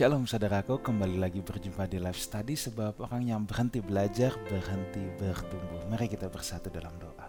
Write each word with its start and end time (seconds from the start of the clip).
Shalom 0.00 0.24
saudaraku, 0.24 0.80
kembali 0.80 1.20
lagi 1.20 1.44
berjumpa 1.44 1.84
di 1.84 2.00
live 2.00 2.16
study 2.16 2.56
sebab 2.56 3.04
orang 3.04 3.20
yang 3.20 3.44
berhenti 3.44 3.84
belajar, 3.84 4.32
berhenti 4.48 5.04
bertumbuh. 5.20 5.92
Mari 5.92 6.08
kita 6.08 6.24
bersatu 6.32 6.72
dalam 6.72 6.96
doa. 6.96 7.28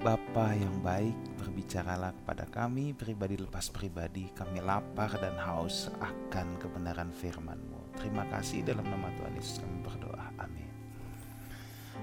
Bapa 0.00 0.56
yang 0.56 0.80
baik, 0.80 1.12
berbicaralah 1.36 2.16
kepada 2.16 2.48
kami 2.48 2.96
pribadi 2.96 3.36
lepas 3.36 3.68
pribadi. 3.68 4.32
Kami 4.32 4.64
lapar 4.64 5.12
dan 5.20 5.36
haus 5.36 5.92
akan 6.00 6.56
kebenaran 6.56 7.12
firman-Mu. 7.12 7.92
Terima 8.00 8.24
kasih 8.32 8.64
dalam 8.64 8.88
nama 8.88 9.12
Tuhan 9.20 9.36
Yesus 9.36 9.60
kami 9.60 9.84
berdoa. 9.84 10.32
Amin. 10.40 10.64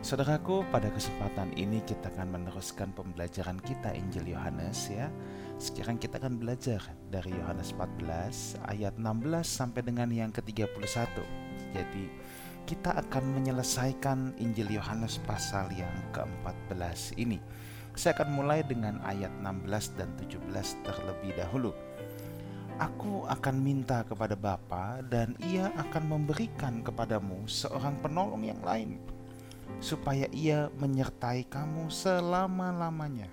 Saudaraku, 0.05 0.69
pada 0.69 0.93
kesempatan 0.93 1.57
ini 1.57 1.81
kita 1.81 2.13
akan 2.13 2.29
meneruskan 2.29 2.93
pembelajaran 2.93 3.57
kita 3.65 3.89
Injil 3.97 4.37
Yohanes 4.37 4.93
ya. 4.93 5.09
Sekarang 5.57 5.97
kita 5.97 6.21
akan 6.21 6.37
belajar 6.37 6.77
dari 7.09 7.33
Yohanes 7.33 7.73
14 7.73 8.61
ayat 8.69 8.93
16 8.93 9.41
sampai 9.41 9.81
dengan 9.81 10.05
yang 10.13 10.29
ke-31. 10.29 11.17
Jadi 11.73 12.13
kita 12.69 12.93
akan 12.93 13.41
menyelesaikan 13.41 14.37
Injil 14.37 14.77
Yohanes 14.77 15.17
pasal 15.25 15.73
yang 15.73 15.89
ke-14 16.13 17.17
ini. 17.17 17.41
Saya 17.97 18.13
akan 18.21 18.37
mulai 18.37 18.61
dengan 18.61 19.01
ayat 19.01 19.33
16 19.41 19.97
dan 19.97 20.13
17 20.21 20.45
terlebih 20.85 21.33
dahulu. 21.33 21.73
Aku 22.77 23.25
akan 23.25 23.57
minta 23.57 24.05
kepada 24.05 24.37
Bapa 24.37 25.01
dan 25.09 25.33
ia 25.41 25.73
akan 25.73 26.05
memberikan 26.05 26.85
kepadamu 26.85 27.49
seorang 27.49 27.97
penolong 28.05 28.45
yang 28.45 28.61
lain 28.61 29.01
supaya 29.81 30.29
ia 30.29 30.69
menyertai 30.77 31.49
kamu 31.49 31.89
selama-lamanya 31.89 33.25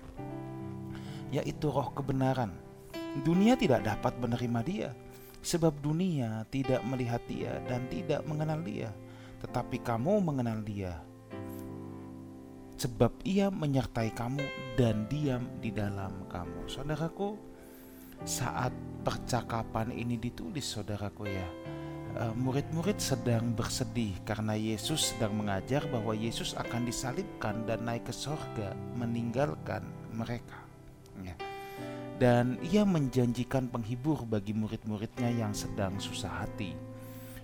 yaitu 1.41 1.67
roh 1.67 1.91
kebenaran. 1.91 2.55
Dunia 3.23 3.55
tidak 3.59 3.83
dapat 3.83 4.15
menerima 4.19 4.59
dia, 4.63 4.89
sebab 5.43 5.75
dunia 5.79 6.43
tidak 6.51 6.83
melihat 6.87 7.21
dia 7.27 7.59
dan 7.67 7.87
tidak 7.91 8.23
mengenal 8.27 8.59
dia. 8.63 8.91
Tetapi 9.39 9.77
kamu 9.83 10.19
mengenal 10.23 10.59
dia, 10.63 10.99
sebab 12.75 13.11
ia 13.23 13.47
menyertai 13.47 14.11
kamu 14.11 14.43
dan 14.75 15.07
diam 15.07 15.47
di 15.63 15.71
dalam 15.71 16.27
kamu. 16.27 16.67
Saudaraku, 16.67 17.39
saat 18.27 18.71
percakapan 19.05 19.95
ini 19.95 20.19
ditulis 20.19 20.65
saudaraku 20.65 21.29
ya, 21.29 21.47
eh, 22.19 22.33
murid-murid 22.35 22.99
sedang 22.99 23.55
bersedih 23.55 24.17
karena 24.27 24.57
Yesus 24.59 25.15
sedang 25.15 25.39
mengajar 25.39 25.87
bahwa 25.87 26.11
Yesus 26.11 26.57
akan 26.57 26.83
disalibkan 26.87 27.63
dan 27.63 27.87
naik 27.87 28.07
ke 28.09 28.13
sorga 28.15 28.75
meninggalkan 28.99 29.85
mereka. 30.11 30.64
Dan 32.15 32.55
ia 32.63 32.87
menjanjikan 32.87 33.67
penghibur 33.67 34.23
bagi 34.23 34.55
murid-muridnya 34.55 35.35
yang 35.35 35.51
sedang 35.51 35.99
susah 35.99 36.47
hati. 36.47 36.71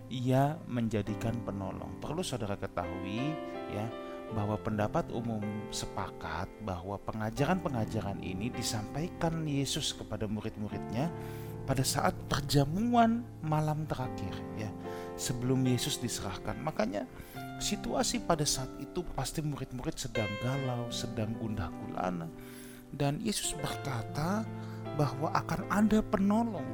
Ia 0.07 0.55
menjadikan 0.63 1.35
penolong. 1.43 1.99
Perlu 1.99 2.23
saudara 2.23 2.55
ketahui 2.55 3.35
ya 3.75 3.83
bahwa 4.31 4.55
pendapat 4.55 5.11
umum 5.11 5.43
sepakat 5.75 6.47
bahwa 6.63 6.95
pengajaran-pengajaran 7.03 8.23
ini 8.23 8.47
disampaikan 8.47 9.43
Yesus 9.43 9.91
kepada 9.91 10.23
murid-muridnya 10.23 11.11
pada 11.67 11.83
saat 11.83 12.15
perjamuan 12.31 13.27
malam 13.43 13.83
terakhir 13.91 14.31
ya 14.55 14.71
sebelum 15.19 15.67
Yesus 15.67 15.99
diserahkan. 15.99 16.55
Makanya 16.63 17.03
situasi 17.59 18.23
pada 18.23 18.47
saat 18.47 18.71
itu 18.79 19.03
pasti 19.19 19.43
murid-murid 19.43 19.99
sedang 19.99 20.31
galau, 20.39 20.87
sedang 20.95 21.35
gundah 21.35 21.67
gulana 21.67 22.31
dan 22.91 23.23
Yesus 23.23 23.55
berkata 23.55 24.43
bahwa 24.99 25.31
akan 25.31 25.61
ada 25.71 25.99
penolong, 26.03 26.67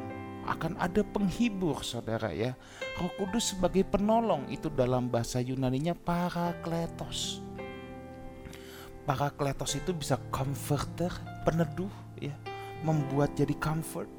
akan 0.49 0.73
ada 0.81 1.05
penghibur 1.05 1.85
saudara 1.85 2.33
ya. 2.33 2.57
Roh 2.97 3.13
Kudus 3.15 3.53
sebagai 3.53 3.85
penolong 3.85 4.49
itu 4.49 4.73
dalam 4.73 5.07
bahasa 5.07 5.37
Yunaninya 5.37 5.93
parakletos. 5.93 7.45
Parakletos 9.05 9.77
itu 9.79 9.95
bisa 9.95 10.19
comforter, 10.33 11.13
peneduh 11.47 11.93
ya, 12.19 12.35
membuat 12.83 13.37
jadi 13.37 13.55
comfort, 13.55 14.09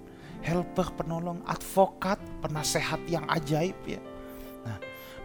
helper, 0.41 0.95
penolong, 0.97 1.45
advokat, 1.45 2.17
penasehat 2.41 3.03
yang 3.11 3.27
ajaib 3.29 3.77
ya. 3.85 4.01
Nah, 4.65 4.79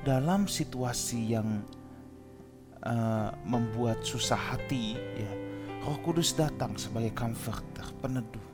dalam 0.03 0.51
situasi 0.51 1.31
yang 1.31 1.63
uh, 2.83 3.31
membuat 3.47 4.03
susah 4.03 4.35
hati 4.35 5.00
ya, 5.00 5.31
Roh 5.83 5.99
Kudus 5.99 6.31
datang 6.31 6.79
sebagai 6.79 7.11
comforter, 7.11 7.83
peneduh. 7.99 8.47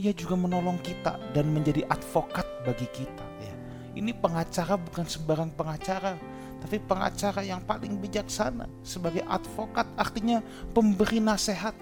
Ia 0.00 0.16
juga 0.16 0.32
menolong 0.32 0.80
kita 0.80 1.20
dan 1.36 1.52
menjadi 1.52 1.84
advokat 1.92 2.48
bagi 2.64 2.88
kita. 2.88 3.26
Ya. 3.44 3.54
Ini 4.00 4.16
pengacara 4.16 4.80
bukan 4.80 5.04
sembarang 5.04 5.52
pengacara, 5.52 6.16
tapi 6.64 6.80
pengacara 6.80 7.44
yang 7.44 7.60
paling 7.68 8.00
bijaksana 8.00 8.64
sebagai 8.80 9.28
advokat 9.28 9.84
artinya 10.00 10.40
pemberi 10.72 11.20
nasihat 11.20 11.76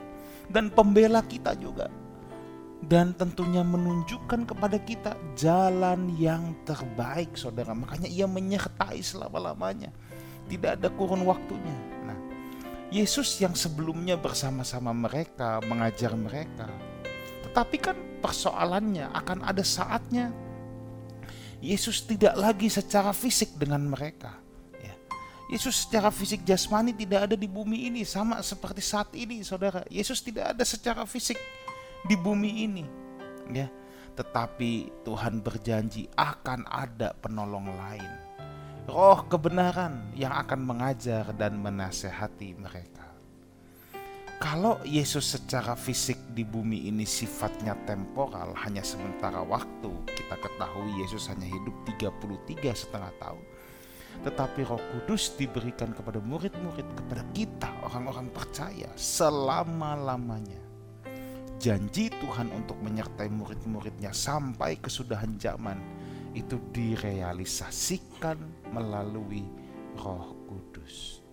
dan 0.51 0.75
pembela 0.75 1.23
kita 1.23 1.55
juga. 1.55 1.87
Dan 2.83 3.15
tentunya 3.15 3.63
menunjukkan 3.63 4.51
kepada 4.51 4.83
kita 4.83 5.15
jalan 5.39 6.11
yang 6.19 6.59
terbaik 6.67 7.39
saudara. 7.39 7.71
Makanya 7.71 8.11
ia 8.11 8.27
menyertai 8.27 8.99
selama-lamanya. 8.99 9.95
Tidak 10.51 10.75
ada 10.75 10.91
kurun 10.91 11.23
waktunya 11.23 11.96
Yesus 12.87 13.43
yang 13.43 13.59
sebelumnya 13.59 14.15
bersama-sama 14.15 14.95
mereka 14.95 15.59
mengajar 15.67 16.15
mereka. 16.15 16.71
Tetapi 17.43 17.77
kan 17.83 17.97
persoalannya 18.23 19.11
akan 19.11 19.43
ada 19.43 19.65
saatnya 19.67 20.31
Yesus 21.59 22.05
tidak 22.05 22.37
lagi 22.37 22.69
secara 22.71 23.11
fisik 23.11 23.57
dengan 23.59 23.83
mereka. 23.91 24.39
Ya. 24.79 24.95
Yesus 25.51 25.89
secara 25.89 26.13
fisik 26.15 26.45
jasmani 26.47 26.95
tidak 26.95 27.33
ada 27.33 27.37
di 27.37 27.49
bumi 27.49 27.91
ini 27.91 28.07
sama 28.07 28.39
seperti 28.45 28.85
saat 28.85 29.11
ini 29.17 29.43
saudara. 29.43 29.83
Yesus 29.91 30.23
tidak 30.23 30.55
ada 30.55 30.63
secara 30.63 31.03
fisik 31.09 31.41
di 32.07 32.15
bumi 32.15 32.71
ini. 32.71 32.85
Ya. 33.51 33.67
Tetapi 34.15 35.05
Tuhan 35.05 35.43
berjanji 35.45 36.09
akan 36.15 36.65
ada 36.71 37.13
penolong 37.19 37.69
lain 37.69 38.26
roh 38.87 39.27
kebenaran 39.27 40.15
yang 40.15 40.31
akan 40.31 40.63
mengajar 40.63 41.35
dan 41.35 41.59
menasehati 41.59 42.55
mereka. 42.55 43.03
Kalau 44.37 44.79
Yesus 44.85 45.27
secara 45.33 45.75
fisik 45.75 46.21
di 46.37 46.45
bumi 46.47 46.87
ini 46.87 47.03
sifatnya 47.09 47.75
temporal, 47.89 48.55
hanya 48.63 48.85
sementara 48.85 49.43
waktu, 49.43 49.91
kita 50.13 50.37
ketahui 50.39 51.03
Yesus 51.03 51.27
hanya 51.33 51.49
hidup 51.49 51.75
33 51.99 52.77
setengah 52.77 53.13
tahun. 53.19 53.45
Tetapi 54.23 54.61
roh 54.69 54.81
kudus 54.93 55.35
diberikan 55.35 55.91
kepada 55.97 56.21
murid-murid, 56.21 56.85
kepada 56.85 57.25
kita 57.33 57.69
orang-orang 57.91 58.29
percaya 58.31 58.89
selama-lamanya. 58.95 60.63
Janji 61.57 62.13
Tuhan 62.13 62.53
untuk 62.53 62.77
menyertai 62.85 63.33
murid-muridnya 63.33 64.13
sampai 64.13 64.77
kesudahan 64.77 65.41
zaman 65.41 65.96
itu 66.37 66.61
direalisasikan 66.77 68.37
melalui 68.69 69.49
Roh 69.97 70.37
Kudus. 70.45 71.25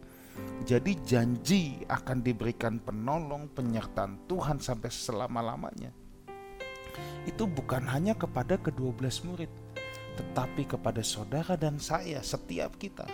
Jadi 0.63 0.97
janji 1.03 1.83
akan 1.85 2.23
diberikan 2.23 2.79
penolong 2.79 3.51
penyertaan 3.51 4.25
Tuhan 4.25 4.57
sampai 4.57 4.89
selama-lamanya. 4.89 5.91
Itu 7.27 7.45
bukan 7.45 7.85
hanya 7.91 8.15
kepada 8.15 8.57
kedua 8.57 8.95
belas 8.95 9.21
murid, 9.21 9.51
tetapi 10.17 10.65
kepada 10.65 11.03
saudara 11.05 11.53
dan 11.59 11.77
saya, 11.77 12.23
setiap 12.23 12.79
kita 12.79 13.05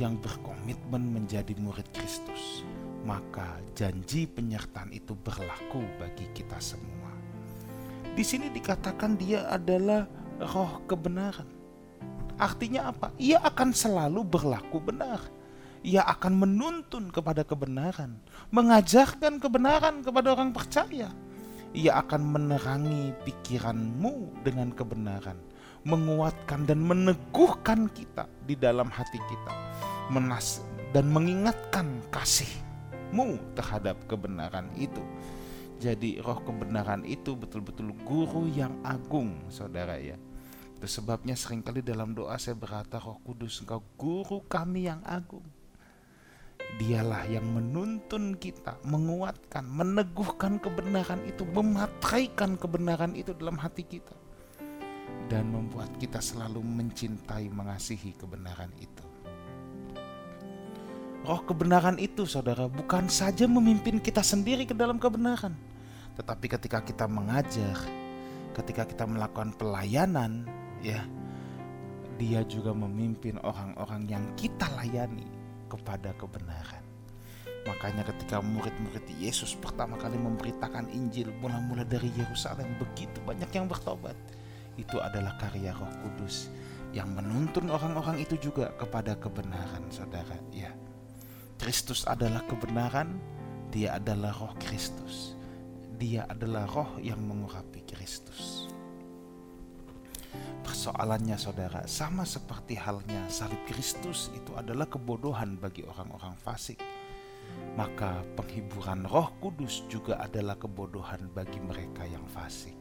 yang 0.00 0.16
berkomitmen 0.18 1.12
menjadi 1.12 1.52
murid 1.60 1.86
Kristus. 1.92 2.64
Maka 3.02 3.58
janji 3.74 4.30
penyertaan 4.30 4.94
itu 4.94 5.18
berlaku 5.18 5.82
bagi 5.98 6.26
kita 6.32 6.58
semua. 6.62 7.10
Di 8.14 8.22
sini 8.22 8.46
dikatakan 8.52 9.18
dia 9.18 9.48
adalah 9.50 10.06
roh 10.42 10.82
kebenaran. 10.90 11.46
Artinya 12.36 12.90
apa? 12.90 13.14
Ia 13.22 13.38
akan 13.42 13.70
selalu 13.70 14.26
berlaku 14.26 14.82
benar. 14.82 15.22
Ia 15.82 16.06
akan 16.06 16.46
menuntun 16.46 17.10
kepada 17.10 17.42
kebenaran, 17.42 18.14
mengajarkan 18.54 19.42
kebenaran 19.42 20.06
kepada 20.06 20.34
orang 20.38 20.54
percaya. 20.54 21.10
Ia 21.74 21.92
akan 22.04 22.22
menerangi 22.22 23.10
pikiranmu 23.26 24.44
dengan 24.46 24.70
kebenaran, 24.70 25.34
menguatkan 25.82 26.70
dan 26.70 26.78
meneguhkan 26.86 27.90
kita 27.90 28.30
di 28.46 28.54
dalam 28.54 28.86
hati 28.94 29.18
kita, 29.26 29.52
menas 30.14 30.62
dan 30.94 31.10
mengingatkan 31.10 31.98
kasihmu 32.14 33.42
terhadap 33.58 33.98
kebenaran 34.06 34.70
itu. 34.78 35.02
Jadi 35.82 36.22
roh 36.22 36.38
kebenaran 36.46 37.02
itu 37.02 37.34
betul-betul 37.34 37.90
guru 38.06 38.46
yang 38.54 38.70
agung, 38.86 39.34
saudara 39.50 39.98
ya. 39.98 40.14
Itu 40.82 40.98
sebabnya 40.98 41.38
sering 41.38 41.62
kali 41.62 41.78
dalam 41.78 42.10
doa 42.10 42.34
saya 42.42 42.58
berkata 42.58 42.98
roh 42.98 43.22
kudus 43.22 43.62
engkau 43.62 43.86
guru 43.94 44.42
kami 44.50 44.90
yang 44.90 44.98
agung. 45.06 45.46
Dialah 46.74 47.22
yang 47.30 47.46
menuntun 47.54 48.34
kita, 48.34 48.82
menguatkan, 48.82 49.62
meneguhkan 49.62 50.58
kebenaran 50.58 51.22
itu, 51.22 51.46
mematraikan 51.46 52.58
kebenaran 52.58 53.14
itu 53.14 53.30
dalam 53.30 53.62
hati 53.62 53.86
kita. 53.86 54.10
dan 55.30 55.48
membuat 55.48 55.88
kita 55.96 56.20
selalu 56.20 56.60
mencintai 56.60 57.48
mengasihi 57.48 58.12
kebenaran 58.18 58.68
itu. 58.76 59.04
Roh 61.22 61.40
kebenaran 61.46 61.96
itu, 62.02 62.26
saudara, 62.26 62.66
bukan 62.66 63.06
saja 63.06 63.46
memimpin 63.46 64.02
kita 64.02 64.20
sendiri 64.20 64.66
ke 64.66 64.74
dalam 64.74 64.98
kebenaran, 64.98 65.54
tetapi 66.18 66.50
ketika 66.50 66.82
kita 66.82 67.06
mengajar, 67.06 67.78
ketika 68.58 68.82
kita 68.84 69.06
melakukan 69.06 69.54
pelayanan, 69.54 70.44
ya, 70.82 71.00
dia 72.20 72.44
juga 72.44 72.74
memimpin 72.76 73.40
orang-orang 73.40 74.04
yang 74.10 74.24
kita 74.36 74.68
layani 74.76 75.26
kepada 75.70 76.12
kebenaran. 76.18 76.84
Makanya 77.62 78.02
ketika 78.02 78.42
murid-murid 78.42 79.06
Yesus 79.22 79.54
pertama 79.54 79.94
kali 79.94 80.18
memberitakan 80.18 80.90
Injil 80.90 81.30
mula-mula 81.38 81.86
dari 81.86 82.10
Yerusalem 82.18 82.74
begitu 82.76 83.22
banyak 83.22 83.48
yang 83.54 83.70
bertobat. 83.70 84.18
Itu 84.74 84.98
adalah 84.98 85.38
karya 85.38 85.70
Roh 85.70 85.90
Kudus 86.02 86.50
yang 86.92 87.08
menuntun 87.16 87.72
orang-orang 87.72 88.20
itu 88.20 88.36
juga 88.36 88.68
kepada 88.76 89.16
kebenaran, 89.16 89.88
Saudara. 89.88 90.36
Ya. 90.52 90.74
Kristus 91.56 92.04
adalah 92.04 92.44
kebenaran, 92.50 93.16
dia 93.72 93.96
adalah 93.96 94.34
Roh 94.36 94.52
Kristus. 94.60 95.38
Dia 96.02 96.26
adalah 96.26 96.66
roh 96.66 96.98
yang 96.98 97.22
mengurapi 97.22 97.86
Kristus. 97.86 98.61
Persoalannya 100.62 101.36
saudara, 101.36 101.84
sama 101.90 102.22
seperti 102.22 102.78
halnya 102.78 103.26
salib 103.28 103.60
Kristus 103.66 104.30
itu 104.32 104.54
adalah 104.54 104.86
kebodohan 104.86 105.58
bagi 105.58 105.82
orang-orang 105.82 106.38
fasik 106.38 106.80
maka 107.72 108.20
penghiburan 108.36 109.08
Roh 109.08 109.32
Kudus 109.40 109.88
juga 109.88 110.20
adalah 110.20 110.60
kebodohan 110.60 111.32
bagi 111.32 111.56
mereka 111.56 112.04
yang 112.04 112.24
fasik. 112.28 112.76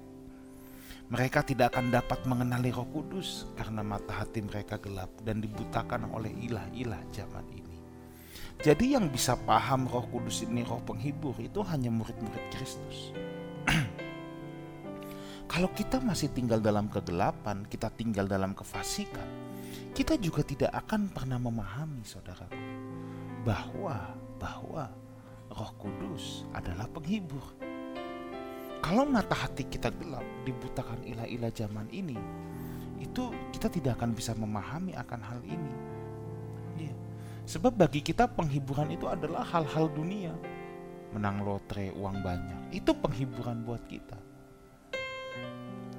Mereka 1.11 1.43
tidak 1.43 1.75
akan 1.75 1.91
dapat 1.91 2.23
mengenali 2.27 2.71
Roh 2.71 2.87
Kudus 2.87 3.47
karena 3.55 3.83
mata 3.83 4.23
hati 4.23 4.43
mereka 4.43 4.79
gelap 4.79 5.11
dan 5.23 5.43
dibutakan 5.43 6.11
oleh 6.11 6.31
ilah-ilah 6.39 6.99
zaman 7.11 7.43
ini. 7.51 7.79
Jadi 8.61 8.95
yang 8.95 9.11
bisa 9.11 9.35
paham 9.35 9.87
Roh 9.87 10.07
Kudus 10.11 10.43
ini 10.43 10.63
Roh 10.63 10.79
penghibur 10.83 11.35
itu 11.39 11.63
hanya 11.67 11.91
murid-murid 11.91 12.45
Kristus. 12.51 13.15
Kalau 15.51 15.67
kita 15.75 15.99
masih 15.99 16.31
tinggal 16.31 16.63
dalam 16.63 16.87
kegelapan, 16.87 17.67
kita 17.67 17.91
tinggal 17.91 18.23
dalam 18.23 18.55
kefasikan, 18.55 19.27
kita 19.91 20.15
juga 20.15 20.47
tidak 20.47 20.71
akan 20.71 21.11
pernah 21.11 21.35
memahami 21.35 22.07
saudaraku 22.07 22.55
bahwa 23.43 24.15
bahwa 24.39 24.87
Roh 25.51 25.71
Kudus 25.75 26.47
adalah 26.55 26.87
penghibur. 26.87 27.43
Kalau 28.79 29.03
mata 29.03 29.35
hati 29.35 29.67
kita 29.67 29.91
gelap, 29.91 30.23
dibutakan 30.47 31.03
ilah-ilah 31.03 31.51
zaman 31.51 31.91
ini, 31.91 32.15
itu 33.03 33.35
kita 33.51 33.67
tidak 33.67 33.99
akan 33.99 34.15
bisa 34.15 34.31
memahami 34.31 34.95
akan 34.95 35.19
hal 35.19 35.43
ini. 35.43 35.73
Ya. 36.79 36.95
Sebab 37.43 37.75
bagi 37.75 37.99
kita 37.99 38.23
penghiburan 38.31 38.87
itu 38.95 39.03
adalah 39.03 39.43
hal-hal 39.43 39.91
dunia. 39.91 40.31
Menang 41.11 41.43
lotre, 41.43 41.91
uang 41.91 42.23
banyak, 42.23 42.71
itu 42.71 42.95
penghiburan 42.95 43.67
buat 43.67 43.83
kita. 43.91 44.30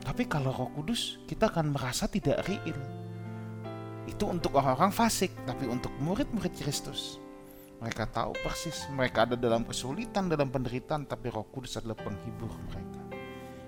Tapi 0.02 0.26
kalau 0.26 0.50
Roh 0.50 0.70
Kudus, 0.74 1.22
kita 1.30 1.46
akan 1.46 1.70
merasa 1.70 2.10
tidak 2.10 2.42
real. 2.50 2.78
Itu 4.10 4.26
untuk 4.26 4.58
orang-orang 4.58 4.90
fasik, 4.90 5.30
tapi 5.46 5.70
untuk 5.70 5.94
murid-murid 6.02 6.52
Kristus, 6.58 7.22
mereka 7.82 8.06
tahu 8.06 8.30
persis 8.46 8.86
mereka 8.94 9.26
ada 9.26 9.34
dalam 9.34 9.66
kesulitan, 9.66 10.30
dalam 10.30 10.50
penderitaan, 10.50 11.02
tapi 11.02 11.30
Roh 11.30 11.46
Kudus 11.50 11.78
adalah 11.78 11.98
penghibur 11.98 12.50
mereka. 12.70 13.02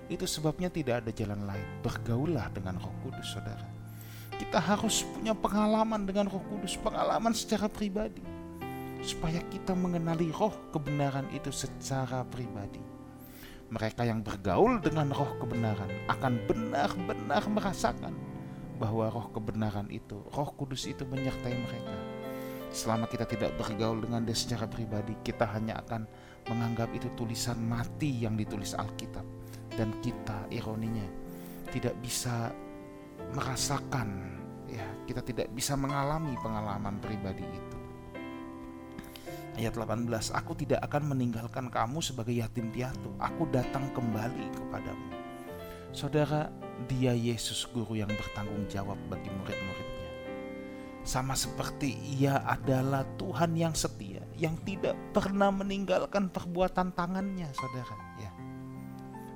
Itu 0.07 0.23
sebabnya 0.23 0.71
tidak 0.71 1.03
ada 1.03 1.11
jalan 1.11 1.43
lain. 1.43 1.67
Bergaulah 1.83 2.47
dengan 2.55 2.79
Roh 2.79 2.95
Kudus, 3.03 3.35
saudara. 3.35 3.67
Kita 4.35 4.59
harus 4.59 5.03
punya 5.03 5.35
pengalaman 5.35 6.07
dengan 6.07 6.31
Roh 6.31 6.43
Kudus, 6.47 6.79
pengalaman 6.79 7.35
secara 7.35 7.67
pribadi, 7.67 8.23
supaya 9.03 9.43
kita 9.51 9.75
mengenali 9.75 10.31
Roh 10.31 10.71
kebenaran 10.71 11.27
itu 11.35 11.51
secara 11.51 12.23
pribadi. 12.27 12.94
Mereka 13.65 14.05
yang 14.05 14.21
bergaul 14.21 14.77
dengan 14.77 15.09
Roh 15.09 15.37
kebenaran 15.41 15.89
akan 16.05 16.37
benar-benar 16.45 17.43
merasakan 17.49 18.13
bahwa 18.77 19.09
Roh 19.09 19.33
kebenaran 19.33 19.89
itu, 19.89 20.21
Roh 20.35 20.51
Kudus 20.53 20.85
itu 20.85 21.01
menyertai 21.07 21.55
mereka 21.55 21.95
Selama 22.75 23.07
kita 23.07 23.23
tidak 23.23 23.55
bergaul 23.55 24.03
dengan 24.03 24.27
dia 24.27 24.35
secara 24.35 24.67
pribadi, 24.67 25.15
kita 25.23 25.47
hanya 25.55 25.79
akan 25.79 26.03
menganggap 26.51 26.91
itu 26.91 27.07
tulisan 27.15 27.55
mati 27.63 28.19
yang 28.19 28.35
ditulis 28.35 28.75
Alkitab. 28.75 29.23
Dan 29.71 29.95
kita 30.03 30.51
ironinya 30.51 31.07
tidak 31.71 31.95
bisa 32.03 32.51
merasakan 33.31 34.35
ya, 34.67 34.83
kita 35.07 35.23
tidak 35.23 35.47
bisa 35.55 35.79
mengalami 35.79 36.35
pengalaman 36.43 36.99
pribadi 36.99 37.47
itu. 37.47 37.79
Ayat 39.55 39.73
18, 39.79 40.11
aku 40.35 40.51
tidak 40.59 40.83
akan 40.83 41.15
meninggalkan 41.15 41.71
kamu 41.71 42.03
sebagai 42.03 42.35
yatim 42.35 42.67
piatu. 42.75 43.15
Aku 43.19 43.47
datang 43.49 43.87
kembali 43.95 44.51
kepadamu. 44.51 45.07
Saudara, 45.95 46.51
dia 46.91 47.15
Yesus 47.15 47.63
guru 47.71 47.95
yang 47.95 48.11
bertanggung 48.11 48.67
jawab 48.67 48.99
bagi 49.07 49.31
murid-murid 49.31 49.95
sama 51.05 51.37
seperti 51.37 51.93
ia 52.17 52.41
adalah 52.41 53.05
Tuhan 53.21 53.53
yang 53.53 53.77
setia, 53.77 54.25
yang 54.41 54.57
tidak 54.65 54.97
pernah 55.13 55.53
meninggalkan 55.53 56.33
perbuatan 56.33 56.97
tangannya, 56.97 57.45
saudara. 57.53 57.93
Ya. 58.17 58.33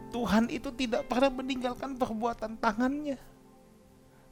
Tuhan 0.10 0.50
itu 0.50 0.74
tidak 0.74 1.06
pernah 1.06 1.30
meninggalkan 1.30 1.94
perbuatan 1.94 2.58
tangannya. 2.58 3.22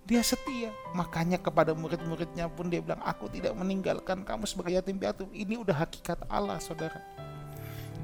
Dia 0.08 0.24
setia, 0.24 0.72
makanya 0.96 1.36
kepada 1.36 1.76
murid-muridnya 1.76 2.48
pun 2.48 2.72
dia 2.72 2.80
bilang, 2.80 3.04
aku 3.04 3.28
tidak 3.28 3.52
meninggalkan 3.60 4.24
kamu 4.24 4.48
sebagai 4.48 4.80
yatim 4.80 4.96
piatu. 4.96 5.28
Ini 5.36 5.60
udah 5.60 5.84
hakikat 5.84 6.24
Allah, 6.32 6.64
saudara. 6.64 7.04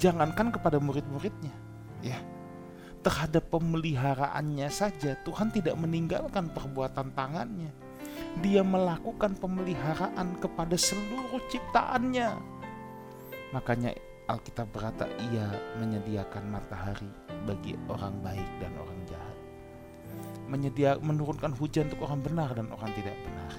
Jangankan 0.04 0.52
kepada 0.52 0.84
murid-muridnya, 0.84 1.56
ya. 2.04 2.20
Terhadap 3.08 3.48
pemeliharaannya 3.48 4.68
saja, 4.68 5.16
Tuhan 5.24 5.56
tidak 5.56 5.80
meninggalkan 5.80 6.52
perbuatan 6.52 7.16
tangannya 7.16 7.72
dia 8.42 8.66
melakukan 8.66 9.38
pemeliharaan 9.38 10.42
kepada 10.42 10.74
seluruh 10.74 11.38
ciptaannya. 11.54 12.34
Makanya 13.54 13.94
Alkitab 14.25 14.74
berkata 14.74 15.06
ia 15.30 15.46
menyediakan 15.77 16.50
matahari 16.50 17.12
bagi 17.46 17.77
orang 17.86 18.18
baik 18.25 18.50
dan 18.58 18.74
orang 18.80 19.00
jahat. 19.06 19.33
Menyedia, 20.53 21.01
menurunkan 21.01 21.57
hujan 21.57 21.89
untuk 21.89 22.05
orang 22.05 22.22
benar 22.22 22.53
dan 22.53 22.69
orang 22.69 22.93
tidak 22.93 23.17
benar. 23.25 23.51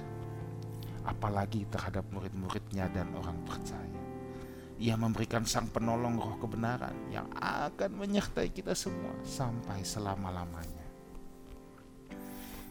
Apalagi 1.03 1.67
terhadap 1.67 2.07
murid-muridnya 2.15 2.87
dan 2.95 3.11
orang 3.19 3.35
percaya. 3.43 3.99
Ia 4.79 4.95
memberikan 4.95 5.43
sang 5.43 5.67
penolong 5.67 6.15
roh 6.15 6.39
kebenaran 6.39 6.95
yang 7.11 7.27
akan 7.35 7.99
menyertai 7.99 8.47
kita 8.55 8.71
semua 8.71 9.11
sampai 9.27 9.83
selama-lamanya. 9.83 10.87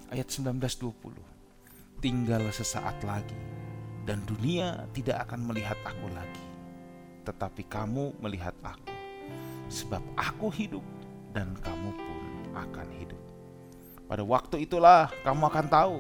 Ayat 0.09 0.29
1920 0.33 1.35
tinggal 2.05 2.45
sesaat 2.53 3.01
lagi, 3.01 3.41
dan 4.05 4.21
dunia 4.29 4.85
tidak 4.93 5.25
akan 5.25 5.49
melihat 5.49 5.81
aku 5.89 6.13
lagi, 6.13 6.45
tetapi 7.25 7.65
kamu 7.65 8.13
melihat 8.21 8.53
aku, 8.61 8.93
sebab 9.73 10.05
aku 10.13 10.53
hidup 10.53 10.85
dan 11.33 11.57
kamu 11.65 11.97
pun 11.97 12.21
akan 12.53 12.89
hidup. 13.01 13.24
Pada 14.05 14.23
waktu 14.25 14.69
itulah 14.69 15.09
kamu 15.25 15.49
akan 15.49 15.67
tahu 15.69 15.97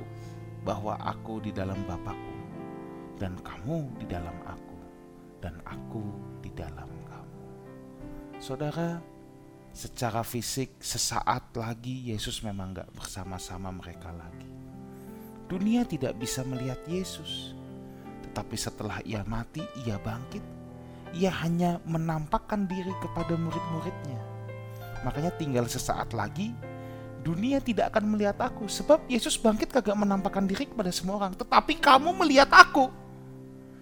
bahwa 0.65 0.97
aku 1.01 1.41
di 1.45 1.53
dalam 1.53 1.81
Bapakku, 1.89 2.37
dan 3.21 3.37
kamu 3.41 3.97
di 4.01 4.07
dalam 4.09 4.37
aku, 4.45 4.79
dan 5.41 5.61
aku 5.65 6.05
di 6.45 6.51
dalam 6.53 6.89
kamu. 7.09 7.39
Saudara, 8.41 9.01
secara 9.73 10.21
fisik 10.25 10.81
sesaat 10.81 11.57
lagi 11.57 12.13
Yesus 12.13 12.45
memang 12.45 12.77
gak 12.77 12.93
bersama-sama 12.95 13.75
mereka 13.75 14.13
lagi 14.15 14.55
Dunia 15.45 15.85
tidak 15.85 16.17
bisa 16.17 16.41
melihat 16.41 16.81
Yesus, 16.89 17.53
tetapi 18.25 18.57
setelah 18.57 19.05
ia 19.05 19.21
mati, 19.29 19.61
ia 19.85 20.01
bangkit. 20.01 20.41
Ia 21.15 21.31
hanya 21.45 21.85
menampakkan 21.85 22.65
diri 22.65 22.91
kepada 23.05 23.37
murid-muridnya. 23.37 24.21
Makanya 25.05 25.37
tinggal 25.37 25.69
sesaat 25.69 26.17
lagi, 26.17 26.57
dunia 27.25 27.59
tidak 27.65 27.97
akan 27.97 28.13
melihat 28.13 28.37
aku. 28.45 28.69
Sebab 28.69 29.09
Yesus 29.09 29.41
bangkit 29.41 29.73
kagak 29.73 29.97
menampakkan 29.97 30.45
diri 30.45 30.69
kepada 30.69 30.93
semua 30.93 31.17
orang. 31.17 31.33
Tetapi 31.33 31.81
kamu 31.81 32.13
melihat 32.21 32.53
aku. 32.53 32.93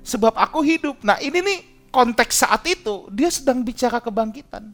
Sebab 0.07 0.39
aku 0.39 0.63
hidup. 0.63 1.03
Nah 1.03 1.19
ini 1.19 1.43
nih 1.43 1.59
konteks 1.91 2.47
saat 2.47 2.63
itu, 2.71 3.11
dia 3.11 3.29
sedang 3.29 3.67
bicara 3.67 3.99
kebangkitan. 3.99 4.71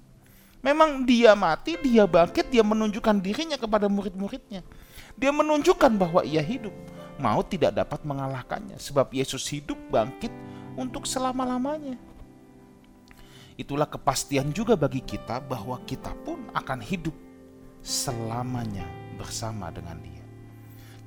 Memang 0.61 1.09
dia 1.09 1.33
mati, 1.33 1.81
dia 1.81 2.05
bangkit, 2.05 2.53
dia 2.53 2.61
menunjukkan 2.61 3.17
dirinya 3.25 3.57
kepada 3.57 3.89
murid-muridnya. 3.89 4.61
Dia 5.17 5.33
menunjukkan 5.33 5.97
bahwa 5.97 6.21
ia 6.23 6.45
hidup. 6.45 6.75
Maut 7.19 7.51
tidak 7.51 7.75
dapat 7.75 8.07
mengalahkannya 8.07 8.79
sebab 8.79 9.11
Yesus 9.11 9.43
hidup 9.51 9.75
bangkit 9.91 10.31
untuk 10.79 11.03
selama-lamanya. 11.03 11.99
Itulah 13.59 13.91
kepastian 13.91 14.55
juga 14.55 14.79
bagi 14.79 15.03
kita 15.03 15.43
bahwa 15.43 15.83
kita 15.83 16.15
pun 16.23 16.47
akan 16.55 16.79
hidup 16.79 17.28
selamanya 17.89 18.85
bersama 19.17 19.73
dengan 19.73 19.97
dia. 20.05 20.21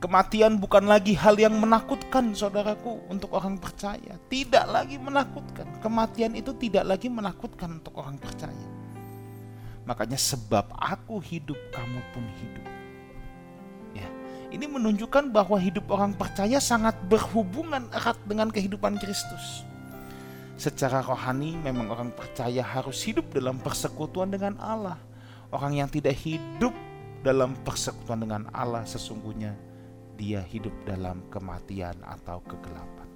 Kematian 0.02 0.58
bukan 0.58 0.90
lagi 0.90 1.14
hal 1.14 1.38
yang 1.38 1.54
menakutkan 1.62 2.34
saudaraku 2.34 3.06
untuk 3.06 3.38
orang 3.38 3.62
percaya. 3.62 4.18
Tidak 4.26 4.66
lagi 4.66 4.98
menakutkan. 4.98 5.78
Kematian 5.78 6.34
itu 6.34 6.58
tidak 6.58 6.90
lagi 6.90 7.06
menakutkan 7.06 7.78
untuk 7.78 8.02
orang 8.02 8.18
percaya. 8.18 8.66
Makanya 9.86 10.18
sebab 10.18 10.74
aku 10.74 11.22
hidup, 11.22 11.58
kamu 11.70 12.02
pun 12.18 12.26
hidup. 12.42 12.66
Ya, 13.94 14.10
ini 14.50 14.66
menunjukkan 14.66 15.30
bahwa 15.30 15.62
hidup 15.62 15.86
orang 15.94 16.18
percaya 16.18 16.58
sangat 16.58 16.98
berhubungan 17.06 17.86
erat 17.94 18.18
dengan 18.26 18.50
kehidupan 18.50 18.98
Kristus. 18.98 19.70
Secara 20.58 21.06
rohani 21.06 21.62
memang 21.62 21.94
orang 21.94 22.10
percaya 22.10 22.66
harus 22.66 23.06
hidup 23.06 23.30
dalam 23.30 23.62
persekutuan 23.62 24.34
dengan 24.34 24.58
Allah. 24.58 25.11
Orang 25.52 25.76
yang 25.76 25.92
tidak 25.92 26.16
hidup 26.24 26.72
dalam 27.22 27.54
persekutuan 27.68 28.24
dengan 28.24 28.48
Allah 28.56 28.88
sesungguhnya 28.88 29.54
dia 30.16 30.40
hidup 30.40 30.72
dalam 30.88 31.28
kematian 31.28 32.00
atau 32.08 32.40
kegelapan. 32.48 33.08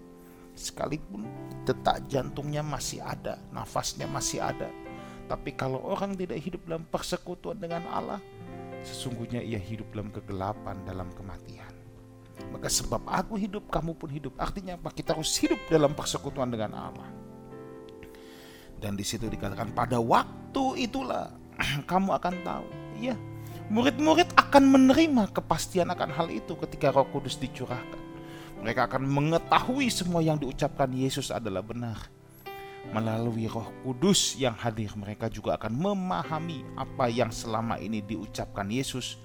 Sekalipun 0.56 1.24
detak 1.64 2.04
jantungnya 2.12 2.60
masih 2.60 3.00
ada, 3.00 3.40
nafasnya 3.56 4.08
masih 4.08 4.44
ada. 4.44 4.68
Tapi 5.32 5.56
kalau 5.56 5.80
orang 5.84 6.16
tidak 6.16 6.40
hidup 6.44 6.62
dalam 6.68 6.84
persekutuan 6.88 7.56
dengan 7.56 7.88
Allah, 7.88 8.20
sesungguhnya 8.84 9.40
ia 9.42 9.58
hidup 9.58 9.90
dalam 9.96 10.12
kegelapan, 10.12 10.76
dalam 10.84 11.10
kematian. 11.16 11.72
Maka 12.52 12.68
sebab 12.68 13.04
aku 13.08 13.40
hidup, 13.40 13.68
kamu 13.72 13.96
pun 13.96 14.12
hidup. 14.12 14.36
Artinya 14.38 14.76
apa? 14.76 14.92
Kita 14.92 15.16
harus 15.16 15.34
hidup 15.40 15.58
dalam 15.72 15.96
persekutuan 15.96 16.52
dengan 16.52 16.72
Allah. 16.78 17.10
Dan 18.76 19.00
di 19.00 19.08
situ 19.08 19.26
dikatakan 19.26 19.72
pada 19.72 19.98
waktu 19.98 20.86
itulah 20.86 21.32
kamu 21.90 22.10
akan 22.16 22.36
tahu. 22.44 22.68
Iya, 22.96 23.16
Murid-murid 23.66 24.30
akan 24.38 24.64
menerima 24.78 25.34
kepastian 25.34 25.90
akan 25.90 26.14
hal 26.14 26.30
itu 26.30 26.54
ketika 26.54 26.94
Roh 26.94 27.10
Kudus 27.10 27.42
dicurahkan. 27.42 27.98
Mereka 28.62 28.86
akan 28.86 29.10
mengetahui 29.10 29.90
semua 29.90 30.22
yang 30.22 30.38
diucapkan 30.38 30.86
Yesus 30.94 31.34
adalah 31.34 31.66
benar. 31.66 31.98
Melalui 32.94 33.50
Roh 33.50 33.74
Kudus 33.82 34.38
yang 34.38 34.54
hadir, 34.54 34.94
mereka 34.94 35.34
juga 35.34 35.58
akan 35.58 35.74
memahami 35.74 36.62
apa 36.78 37.10
yang 37.10 37.34
selama 37.34 37.82
ini 37.82 38.06
diucapkan 38.06 38.70
Yesus, 38.70 39.18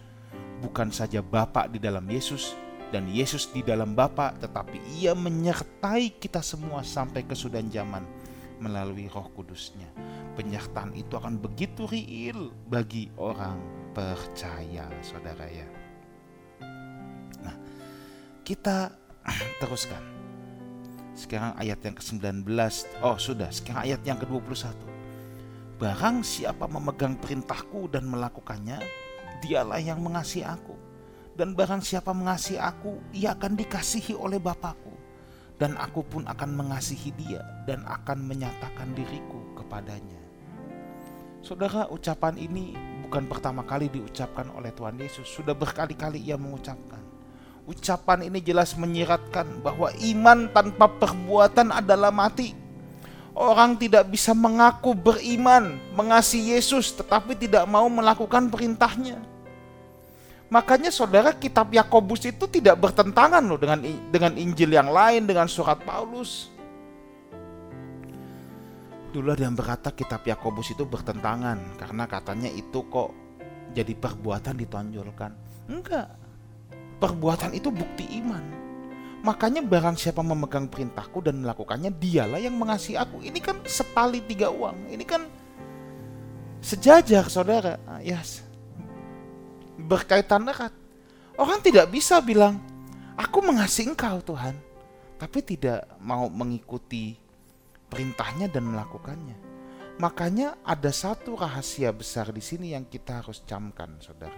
bukan 0.64 0.88
saja 0.88 1.20
Bapa 1.20 1.68
di 1.68 1.76
dalam 1.76 2.08
Yesus 2.08 2.56
dan 2.88 3.12
Yesus 3.12 3.52
di 3.52 3.60
dalam 3.60 3.92
Bapa, 3.92 4.32
tetapi 4.40 5.04
Ia 5.04 5.12
menyertai 5.12 6.16
kita 6.16 6.40
semua 6.40 6.80
sampai 6.80 7.28
kesudahan 7.28 7.68
zaman 7.68 8.19
melalui 8.61 9.09
Roh 9.09 9.26
Kudusnya. 9.33 9.88
Penyertaan 10.37 10.95
itu 10.95 11.17
akan 11.17 11.40
begitu 11.40 11.88
real 11.88 12.52
bagi 12.69 13.09
orang 13.17 13.59
percaya 13.90 14.87
saudara 15.02 15.49
ya. 15.49 15.67
Nah, 17.43 17.57
kita 18.45 18.93
teruskan. 19.61 20.05
Sekarang 21.17 21.52
ayat 21.59 21.81
yang 21.85 21.97
ke-19. 21.97 22.47
Oh, 23.02 23.17
sudah. 23.19 23.50
Sekarang 23.52 23.85
ayat 23.85 24.00
yang 24.07 24.17
ke-21. 24.21 24.73
Barang 25.81 26.21
siapa 26.21 26.69
memegang 26.69 27.17
perintahku 27.17 27.88
dan 27.88 28.05
melakukannya, 28.05 28.85
dialah 29.40 29.81
yang 29.81 30.00
mengasihi 30.05 30.45
aku. 30.45 30.76
Dan 31.33 31.57
barang 31.57 31.81
siapa 31.81 32.12
mengasihi 32.12 32.61
aku, 32.61 33.00
ia 33.17 33.33
akan 33.33 33.57
dikasihi 33.57 34.12
oleh 34.12 34.37
Bapakku. 34.37 35.00
Dan 35.61 35.76
aku 35.76 36.00
pun 36.00 36.25
akan 36.25 36.57
mengasihi 36.57 37.12
dia 37.21 37.45
dan 37.69 37.85
akan 37.85 38.25
menyatakan 38.25 38.97
diriku 38.97 39.52
kepadanya. 39.61 40.17
Saudara, 41.45 41.85
ucapan 41.93 42.40
ini 42.40 42.73
bukan 43.05 43.29
pertama 43.29 43.64
kali 43.69 43.93
diucapkan 43.93 44.49
oleh 44.57 44.73
Tuhan 44.73 44.97
Yesus, 44.97 45.29
sudah 45.29 45.52
berkali-kali 45.52 46.21
ia 46.21 46.40
mengucapkan. 46.40 47.00
Ucapan 47.69 48.25
ini 48.25 48.40
jelas 48.40 48.73
menyiratkan 48.73 49.61
bahwa 49.61 49.93
iman 50.00 50.49
tanpa 50.49 50.88
perbuatan 50.88 51.76
adalah 51.76 52.09
mati. 52.09 52.57
Orang 53.37 53.76
tidak 53.76 54.11
bisa 54.11 54.35
mengaku 54.35 54.97
beriman, 54.97 55.76
mengasihi 55.95 56.57
Yesus, 56.57 56.93
tetapi 56.97 57.37
tidak 57.37 57.69
mau 57.69 57.87
melakukan 57.87 58.49
perintahnya. 58.50 59.23
Makanya 60.50 60.90
saudara 60.90 61.30
kitab 61.30 61.71
Yakobus 61.71 62.26
itu 62.26 62.50
tidak 62.50 62.83
bertentangan 62.83 63.38
loh 63.38 63.54
dengan 63.54 63.78
dengan 64.11 64.35
Injil 64.35 64.75
yang 64.75 64.90
lain, 64.90 65.23
dengan 65.23 65.47
surat 65.47 65.78
Paulus. 65.87 66.50
Dulu 69.14 69.30
ada 69.30 69.47
yang 69.47 69.54
berkata 69.54 69.95
kitab 69.95 70.26
Yakobus 70.26 70.75
itu 70.75 70.83
bertentangan 70.83 71.78
karena 71.78 72.04
katanya 72.11 72.50
itu 72.50 72.83
kok 72.90 73.14
jadi 73.71 73.95
perbuatan 73.95 74.54
ditonjolkan. 74.59 75.33
Enggak. 75.71 76.19
Perbuatan 76.99 77.54
itu 77.54 77.71
bukti 77.71 78.11
iman. 78.19 78.42
Makanya 79.23 79.62
barang 79.62 79.95
siapa 79.95 80.19
memegang 80.26 80.66
perintahku 80.66 81.23
dan 81.23 81.47
melakukannya 81.47 81.95
dialah 81.95 82.42
yang 82.42 82.59
mengasihi 82.59 82.99
aku. 82.99 83.23
Ini 83.23 83.38
kan 83.38 83.62
setali 83.71 84.19
tiga 84.26 84.50
uang. 84.50 84.90
Ini 84.90 85.04
kan 85.07 85.23
sejajar 86.59 87.30
saudara. 87.30 87.78
Ah, 87.87 88.02
yes. 88.02 88.50
Berkaitan 89.87 90.49
erat. 90.49 90.75
Orang 91.40 91.64
tidak 91.64 91.88
bisa 91.88 92.20
bilang, 92.20 92.60
aku 93.16 93.40
mengasihi 93.40 93.92
engkau 93.92 94.20
Tuhan. 94.20 94.56
Tapi 95.20 95.44
tidak 95.44 95.84
mau 96.00 96.28
mengikuti 96.32 97.16
perintahnya 97.90 98.49
dan 98.49 98.70
melakukannya. 98.72 99.37
Makanya 100.00 100.56
ada 100.64 100.88
satu 100.88 101.37
rahasia 101.37 101.92
besar 101.92 102.32
di 102.32 102.40
sini 102.40 102.72
yang 102.72 102.88
kita 102.88 103.20
harus 103.20 103.44
camkan, 103.44 104.00
saudara. 104.00 104.32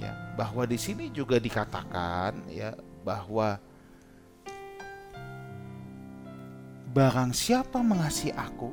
Ya, 0.00 0.16
bahwa 0.32 0.64
di 0.64 0.80
sini 0.80 1.12
juga 1.12 1.36
dikatakan 1.36 2.48
ya 2.48 2.72
bahwa 3.04 3.60
barang 6.96 7.36
siapa 7.36 7.84
mengasihi 7.84 8.32
aku, 8.32 8.72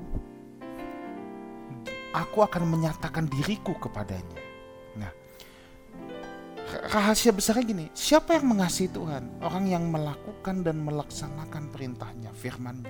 aku 2.16 2.38
akan 2.40 2.64
menyatakan 2.64 3.28
diriku 3.28 3.76
kepadanya. 3.76 4.49
Rahasia 6.90 7.30
besarnya 7.30 7.70
gini, 7.70 7.86
siapa 7.94 8.34
yang 8.34 8.50
mengasihi 8.50 8.90
Tuhan? 8.90 9.46
Orang 9.46 9.70
yang 9.70 9.94
melakukan 9.94 10.66
dan 10.66 10.82
melaksanakan 10.82 11.70
perintahnya, 11.70 12.34
firmannya. 12.34 12.90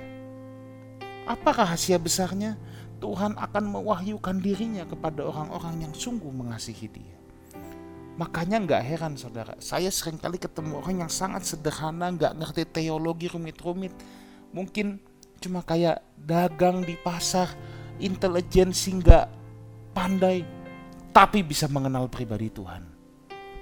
Apa 1.27 1.51
rahasia 1.51 1.99
besarnya? 1.99 2.55
Tuhan 3.03 3.35
akan 3.35 3.63
mewahyukan 3.67 4.39
dirinya 4.39 4.87
kepada 4.87 5.27
orang-orang 5.27 5.83
yang 5.83 5.91
sungguh 5.91 6.31
mengasihi 6.31 6.87
dia. 6.87 7.19
Makanya 8.15 8.63
nggak 8.63 8.83
heran 8.87 9.19
saudara, 9.19 9.59
saya 9.59 9.91
sering 9.91 10.15
kali 10.15 10.39
ketemu 10.39 10.79
orang 10.79 11.03
yang 11.03 11.11
sangat 11.11 11.43
sederhana, 11.43 12.07
nggak 12.15 12.39
ngerti 12.39 12.63
teologi 12.71 13.27
rumit-rumit. 13.27 13.91
Mungkin 14.55 14.95
cuma 15.43 15.59
kayak 15.59 15.99
dagang 16.15 16.87
di 16.87 16.95
pasar, 16.95 17.51
intelijensi 17.99 18.95
nggak 18.95 19.25
pandai, 19.91 20.47
tapi 21.11 21.43
bisa 21.43 21.67
mengenal 21.67 22.07
pribadi 22.07 22.47
Tuhan 22.47 22.98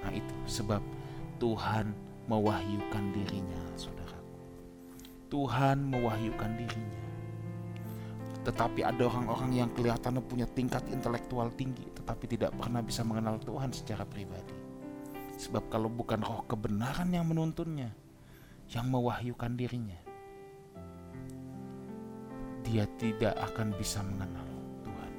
Nah 0.04 0.12
itu 0.14 0.36
sebab 0.46 0.82
Tuhan 1.38 1.94
mewahyukan 2.28 3.04
dirinya 3.14 3.62
saudaraku. 3.80 4.38
Tuhan 5.32 5.78
mewahyukan 5.88 6.52
dirinya. 6.58 7.02
Tetapi 8.48 8.80
ada 8.80 9.04
orang-orang 9.12 9.52
yang 9.60 9.70
kelihatannya 9.76 10.24
punya 10.24 10.48
tingkat 10.48 10.88
intelektual 10.88 11.52
tinggi 11.52 11.98
tetapi 12.08 12.24
tidak 12.24 12.56
pernah 12.56 12.80
bisa 12.80 13.04
mengenal 13.04 13.36
Tuhan 13.44 13.76
secara 13.76 14.08
pribadi. 14.08 14.56
Sebab 15.36 15.68
kalau 15.68 15.92
bukan 15.92 16.24
roh 16.24 16.48
kebenaran 16.48 17.12
yang 17.12 17.28
menuntunnya, 17.28 17.92
yang 18.72 18.88
mewahyukan 18.88 19.60
dirinya, 19.60 20.00
dia 22.64 22.88
tidak 22.96 23.36
akan 23.52 23.76
bisa 23.76 24.00
mengenal 24.08 24.48
Tuhan. 24.88 25.12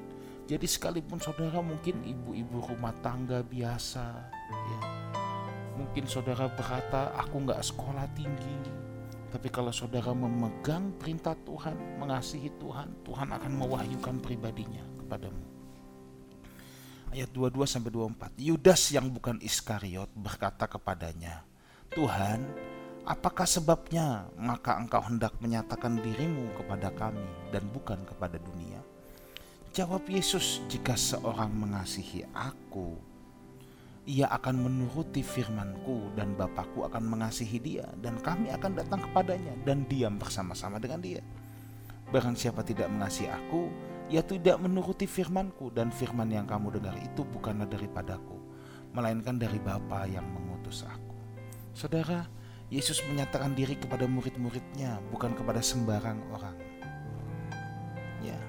Jadi 0.49 0.65
sekalipun 0.65 1.21
saudara 1.21 1.61
mungkin 1.61 2.01
ibu-ibu 2.09 2.57
rumah 2.73 2.97
tangga 3.05 3.45
biasa, 3.45 4.33
ya. 4.53 4.81
Mungkin 5.79 6.05
saudara 6.11 6.51
berkata, 6.51 7.15
aku 7.15 7.47
nggak 7.47 7.63
sekolah 7.63 8.07
tinggi. 8.19 8.57
Tapi 9.29 9.49
kalau 9.53 9.69
saudara 9.69 10.17
memegang 10.17 10.97
perintah 10.97 11.37
Tuhan, 11.45 12.01
mengasihi 12.01 12.49
Tuhan, 12.57 13.05
Tuhan 13.05 13.29
akan 13.29 13.53
mewahyukan 13.61 14.17
pribadinya 14.25 14.81
kepadamu. 15.05 15.45
Ayat 17.09 17.33
22 17.33 17.65
sampai 17.65 17.93
24. 17.93 18.37
Yudas 18.37 18.83
yang 18.93 19.09
bukan 19.09 19.41
Iskariot 19.41 20.13
berkata 20.13 20.69
kepadanya, 20.69 21.45
"Tuhan, 21.93 22.45
apakah 23.09 23.49
sebabnya 23.49 24.29
maka 24.37 24.77
engkau 24.77 25.01
hendak 25.01 25.33
menyatakan 25.41 25.97
dirimu 26.01 26.53
kepada 26.61 26.93
kami 26.93 27.25
dan 27.49 27.65
bukan 27.73 28.01
kepada 28.05 28.37
dunia?" 28.37 28.81
Jawab 29.73 30.05
Yesus, 30.09 30.61
"Jika 30.69 30.97
seorang 30.97 31.53
mengasihi 31.53 32.29
aku, 32.33 32.97
ia 34.09 34.25
akan 34.33 34.65
menuruti 34.65 35.21
firmanku 35.21 36.17
dan 36.17 36.33
Bapakku 36.33 36.89
akan 36.89 37.05
mengasihi 37.05 37.61
dia 37.61 37.85
dan 38.01 38.17
kami 38.17 38.49
akan 38.49 38.81
datang 38.81 39.05
kepadanya 39.05 39.53
dan 39.69 39.85
diam 39.85 40.17
bersama-sama 40.17 40.81
dengan 40.81 41.05
dia. 41.05 41.21
Barang 42.09 42.33
siapa 42.33 42.65
tidak 42.65 42.89
mengasihi 42.89 43.29
aku, 43.29 43.69
ia 44.09 44.25
tidak 44.25 44.57
menuruti 44.65 45.05
firmanku 45.05 45.69
dan 45.77 45.93
firman 45.93 46.33
yang 46.33 46.49
kamu 46.49 46.81
dengar 46.81 46.97
itu 46.97 47.21
bukanlah 47.29 47.69
daripadaku. 47.69 48.41
melainkan 48.89 49.37
dari 49.37 49.61
Bapa 49.61 50.09
yang 50.09 50.25
mengutus 50.25 50.81
aku. 50.81 51.13
Saudara, 51.77 52.25
Yesus 52.73 53.05
menyatakan 53.05 53.53
diri 53.53 53.77
kepada 53.77 54.09
murid-muridnya, 54.09 55.05
bukan 55.13 55.37
kepada 55.37 55.61
sembarang 55.61 56.17
orang. 56.33 56.57
Ya. 58.25 58.41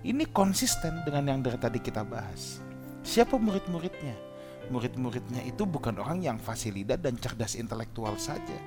Ini 0.00 0.24
konsisten 0.32 1.04
dengan 1.04 1.36
yang 1.36 1.40
dari 1.44 1.60
tadi 1.60 1.78
kita 1.84 2.00
bahas. 2.00 2.64
Siapa 3.04 3.36
murid-muridnya? 3.36 4.25
Murid-muridnya 4.66 5.46
itu 5.46 5.62
bukan 5.62 6.02
orang 6.02 6.26
yang 6.26 6.38
fasilida 6.42 6.98
dan 6.98 7.14
cerdas 7.22 7.54
intelektual 7.54 8.18
saja. 8.18 8.58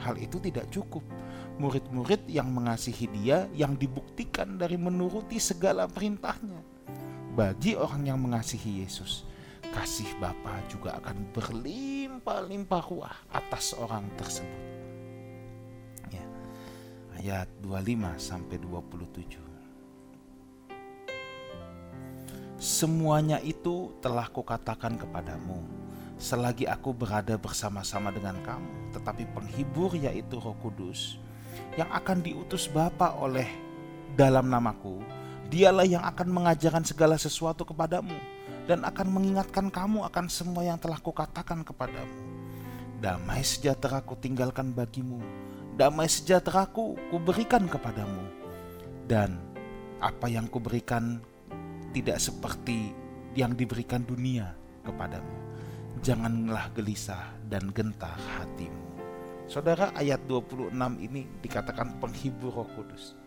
Hal 0.00 0.16
itu 0.16 0.40
tidak 0.40 0.68
cukup 0.72 1.04
murid-murid 1.60 2.24
yang 2.24 2.48
mengasihi 2.48 3.04
dia 3.12 3.44
yang 3.52 3.76
dibuktikan 3.76 4.56
dari 4.56 4.80
menuruti 4.80 5.36
segala 5.36 5.84
perintahnya. 5.84 6.64
Bagi 7.36 7.76
orang 7.76 8.08
yang 8.08 8.18
mengasihi 8.20 8.80
Yesus, 8.80 9.28
kasih 9.76 10.08
Bapa 10.16 10.56
juga 10.72 10.96
akan 11.04 11.30
berlimpah-limpah 11.36 12.82
ruah 12.88 13.16
atas 13.28 13.76
orang 13.76 14.08
tersebut. 14.16 14.62
Ya. 16.08 16.24
Ayat 17.20 17.48
25 17.60 18.16
sampai 18.16 18.56
27. 18.56 19.49
Semuanya 22.60 23.40
itu 23.40 23.88
telah 24.04 24.28
kukatakan 24.28 25.00
kepadamu 25.00 25.80
selagi 26.20 26.68
aku 26.68 26.92
berada 26.92 27.40
bersama-sama 27.40 28.12
dengan 28.12 28.36
kamu, 28.44 28.92
tetapi 28.92 29.24
penghibur 29.32 29.96
yaitu 29.96 30.36
Roh 30.36 30.52
Kudus 30.60 31.16
yang 31.80 31.88
akan 31.88 32.20
diutus 32.20 32.68
Bapa 32.68 33.16
oleh 33.16 33.48
dalam 34.12 34.52
namaku, 34.52 35.00
dialah 35.48 35.88
yang 35.88 36.04
akan 36.04 36.28
mengajarkan 36.28 36.84
segala 36.84 37.16
sesuatu 37.16 37.64
kepadamu 37.64 38.12
dan 38.68 38.84
akan 38.84 39.08
mengingatkan 39.08 39.72
kamu 39.72 40.04
akan 40.12 40.28
semua 40.28 40.60
yang 40.60 40.76
telah 40.76 41.00
kukatakan 41.00 41.64
kepadamu. 41.64 42.20
Damai 43.00 43.40
sejahtera 43.40 44.04
ku 44.04 44.12
tinggalkan 44.20 44.76
bagimu, 44.76 45.24
damai 45.80 46.12
sejahtera 46.12 46.68
ku 46.68 47.00
kuberikan 47.08 47.64
kepadamu. 47.64 48.28
Dan 49.08 49.40
apa 50.04 50.28
yang 50.28 50.44
kuberikan 50.44 51.24
tidak 51.90 52.18
seperti 52.22 52.94
yang 53.34 53.54
diberikan 53.54 54.02
dunia 54.02 54.54
kepadamu. 54.82 55.36
Janganlah 56.00 56.72
gelisah 56.72 57.36
dan 57.46 57.68
gentar 57.70 58.16
hatimu. 58.38 58.90
Saudara 59.50 59.90
ayat 59.98 60.22
26 60.30 60.70
ini 61.02 61.26
dikatakan 61.42 61.98
penghibur 61.98 62.54
roh 62.54 62.68
kudus. 62.78 63.18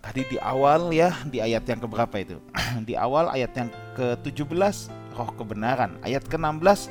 Tadi 0.00 0.24
di 0.28 0.36
awal 0.40 0.92
ya, 0.92 1.12
di 1.28 1.40
ayat 1.40 1.64
yang 1.68 1.80
keberapa 1.80 2.16
itu? 2.20 2.36
di 2.88 2.96
awal 2.96 3.32
ayat 3.32 3.52
yang 3.56 3.68
ke-17 3.96 4.92
roh 5.16 5.30
kebenaran, 5.36 5.96
ayat 6.04 6.24
ke-16 6.28 6.88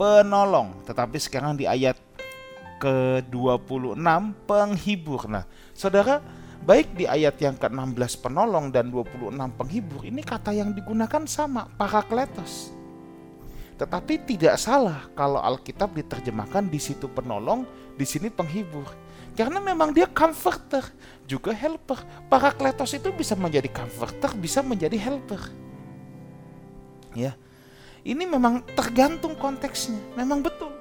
penolong, 0.00 0.80
tetapi 0.88 1.16
sekarang 1.20 1.56
di 1.56 1.68
ayat 1.68 1.96
ke-26 2.80 4.00
penghibur. 4.48 5.28
Nah, 5.28 5.44
Saudara, 5.76 6.24
baik 6.64 6.94
di 6.96 7.04
ayat 7.08 7.40
yang 7.40 7.56
ke-16 7.56 8.20
penolong 8.20 8.68
dan 8.68 8.92
26 8.92 9.32
penghibur, 9.56 10.04
ini 10.04 10.20
kata 10.20 10.52
yang 10.52 10.76
digunakan 10.76 11.24
sama, 11.24 11.66
parakletos. 11.76 12.72
Tetapi 13.80 14.28
tidak 14.28 14.60
salah 14.60 15.08
kalau 15.16 15.40
Alkitab 15.40 15.96
diterjemahkan 15.96 16.68
di 16.68 16.76
situ 16.76 17.08
penolong, 17.08 17.64
di 17.96 18.04
sini 18.04 18.28
penghibur. 18.28 18.84
Karena 19.32 19.56
memang 19.56 19.96
dia 19.96 20.04
comforter, 20.04 20.84
juga 21.24 21.54
helper. 21.56 21.96
Para 22.28 22.52
kletos 22.52 22.92
itu 22.92 23.08
bisa 23.08 23.32
menjadi 23.32 23.72
comforter, 23.72 24.36
bisa 24.36 24.60
menjadi 24.60 25.00
helper. 25.00 25.40
Ya. 27.16 27.32
Ini 28.04 28.24
memang 28.24 28.64
tergantung 28.76 29.36
konteksnya. 29.36 30.00
Memang 30.16 30.44
betul. 30.44 30.79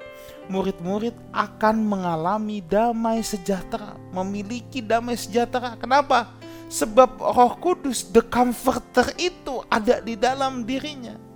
Murid-murid 0.50 1.14
akan 1.30 1.76
mengalami 1.86 2.60
damai 2.66 3.22
sejahtera, 3.22 3.94
memiliki 4.14 4.82
damai 4.82 5.16
sejahtera. 5.16 5.78
Kenapa? 5.78 6.34
Sebab 6.70 7.18
Roh 7.18 7.54
Kudus, 7.58 8.10
the 8.10 8.22
comforter 8.22 9.10
itu 9.18 9.66
ada 9.70 10.02
di 10.02 10.14
dalam 10.14 10.66
dirinya 10.66 11.30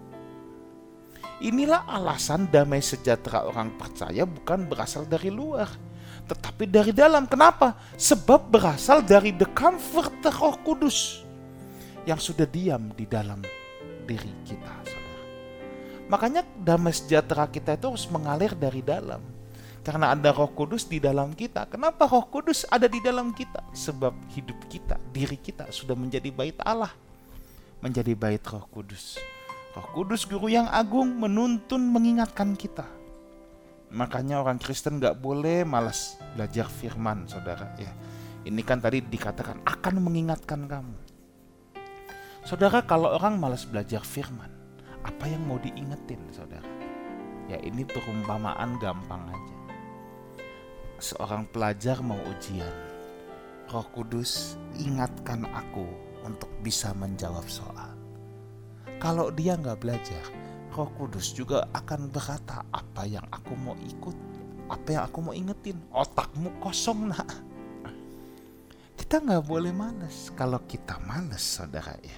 Inilah 1.44 1.84
alasan 1.92 2.48
damai 2.48 2.80
sejahtera 2.80 3.44
orang 3.44 3.76
percaya 3.76 4.24
bukan 4.24 4.64
berasal 4.64 5.04
dari 5.04 5.28
luar, 5.28 5.68
tetapi 6.24 6.72
dari 6.72 6.96
dalam. 6.96 7.28
Kenapa? 7.28 7.76
Sebab 8.00 8.48
berasal 8.48 9.04
dari 9.04 9.36
the 9.36 9.52
comforter 9.52 10.32
roh 10.32 10.56
kudus 10.64 11.20
yang 12.08 12.16
sudah 12.16 12.48
diam 12.48 12.96
di 12.96 13.04
dalam 13.04 13.44
diri 14.08 14.32
kita. 14.48 14.83
Makanya 16.14 16.46
damai 16.62 16.94
sejahtera 16.94 17.50
kita 17.50 17.74
itu 17.74 17.90
harus 17.90 18.06
mengalir 18.06 18.54
dari 18.54 18.86
dalam. 18.86 19.18
Karena 19.82 20.14
ada 20.14 20.30
roh 20.30 20.54
kudus 20.54 20.86
di 20.86 21.02
dalam 21.02 21.34
kita. 21.34 21.66
Kenapa 21.66 22.06
roh 22.06 22.30
kudus 22.30 22.70
ada 22.70 22.86
di 22.86 23.02
dalam 23.02 23.34
kita? 23.34 23.66
Sebab 23.74 24.14
hidup 24.38 24.62
kita, 24.70 25.02
diri 25.10 25.42
kita 25.42 25.74
sudah 25.74 25.98
menjadi 25.98 26.30
bait 26.30 26.54
Allah. 26.62 26.94
Menjadi 27.82 28.14
bait 28.14 28.46
roh 28.46 28.62
kudus. 28.70 29.18
Roh 29.74 29.90
Kudus 29.90 30.30
Guru 30.30 30.54
yang 30.54 30.70
agung 30.70 31.18
menuntun 31.18 31.82
mengingatkan 31.90 32.54
kita. 32.54 32.86
Makanya 33.90 34.38
orang 34.38 34.62
Kristen 34.62 35.02
gak 35.02 35.18
boleh 35.18 35.66
malas 35.66 36.22
belajar 36.38 36.70
firman 36.70 37.26
saudara 37.26 37.74
ya. 37.82 37.90
Ini 38.46 38.62
kan 38.62 38.78
tadi 38.78 39.02
dikatakan 39.02 39.66
akan 39.66 39.96
mengingatkan 39.98 40.70
kamu. 40.70 40.94
Saudara 42.46 42.86
kalau 42.86 43.18
orang 43.18 43.42
malas 43.42 43.66
belajar 43.66 44.06
firman, 44.06 44.53
apa 45.04 45.26
yang 45.28 45.44
mau 45.46 45.60
diingetin 45.60 46.20
saudara? 46.32 46.68
Ya 47.52 47.60
ini 47.60 47.84
perumpamaan 47.84 48.80
gampang 48.80 49.24
aja. 49.30 49.56
Seorang 51.04 51.48
pelajar 51.52 52.00
mau 52.00 52.20
ujian. 52.32 52.72
Roh 53.68 53.88
Kudus 53.92 54.56
ingatkan 54.80 55.44
aku 55.52 55.88
untuk 56.24 56.48
bisa 56.64 56.96
menjawab 56.96 57.44
soal 57.48 57.94
kalau 59.04 59.28
dia 59.36 59.60
nggak 59.60 59.84
belajar, 59.84 60.24
Roh 60.72 60.88
Kudus 60.96 61.36
juga 61.36 61.68
akan 61.76 62.08
berkata 62.08 62.64
apa 62.72 63.04
yang 63.04 63.28
aku 63.28 63.52
mau 63.60 63.76
ikut, 63.76 64.16
apa 64.72 64.88
yang 64.96 65.04
aku 65.04 65.20
mau 65.20 65.36
ingetin. 65.36 65.76
Otakmu 65.92 66.64
kosong 66.64 67.12
nak. 67.12 67.28
Kita 68.96 69.20
nggak 69.20 69.44
boleh 69.44 69.76
males. 69.76 70.32
Kalau 70.32 70.64
kita 70.64 71.04
males, 71.04 71.44
saudara 71.44 72.00
ya, 72.00 72.16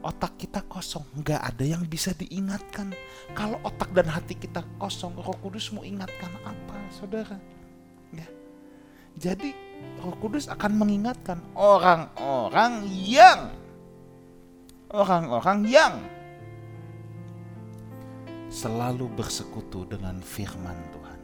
otak 0.00 0.40
kita 0.40 0.64
kosong, 0.64 1.04
nggak 1.20 1.40
ada 1.40 1.64
yang 1.64 1.84
bisa 1.84 2.16
diingatkan. 2.16 2.92
Kalau 3.36 3.60
otak 3.64 3.92
dan 3.92 4.08
hati 4.08 4.36
kita 4.36 4.64
kosong, 4.80 5.16
Roh 5.20 5.36
Kudus 5.40 5.72
mau 5.72 5.84
ingatkan 5.84 6.32
apa, 6.44 6.76
saudara? 6.92 7.36
Ya. 8.12 8.28
Jadi 9.20 9.52
Roh 10.00 10.16
Kudus 10.16 10.48
akan 10.48 10.72
mengingatkan 10.80 11.38
orang-orang 11.52 12.88
yang 12.88 13.52
orang-orang 14.90 15.60
yang 15.68 15.94
selalu 18.50 19.06
bersekutu 19.14 19.86
dengan 19.86 20.18
firman 20.18 20.74
Tuhan. 20.90 21.19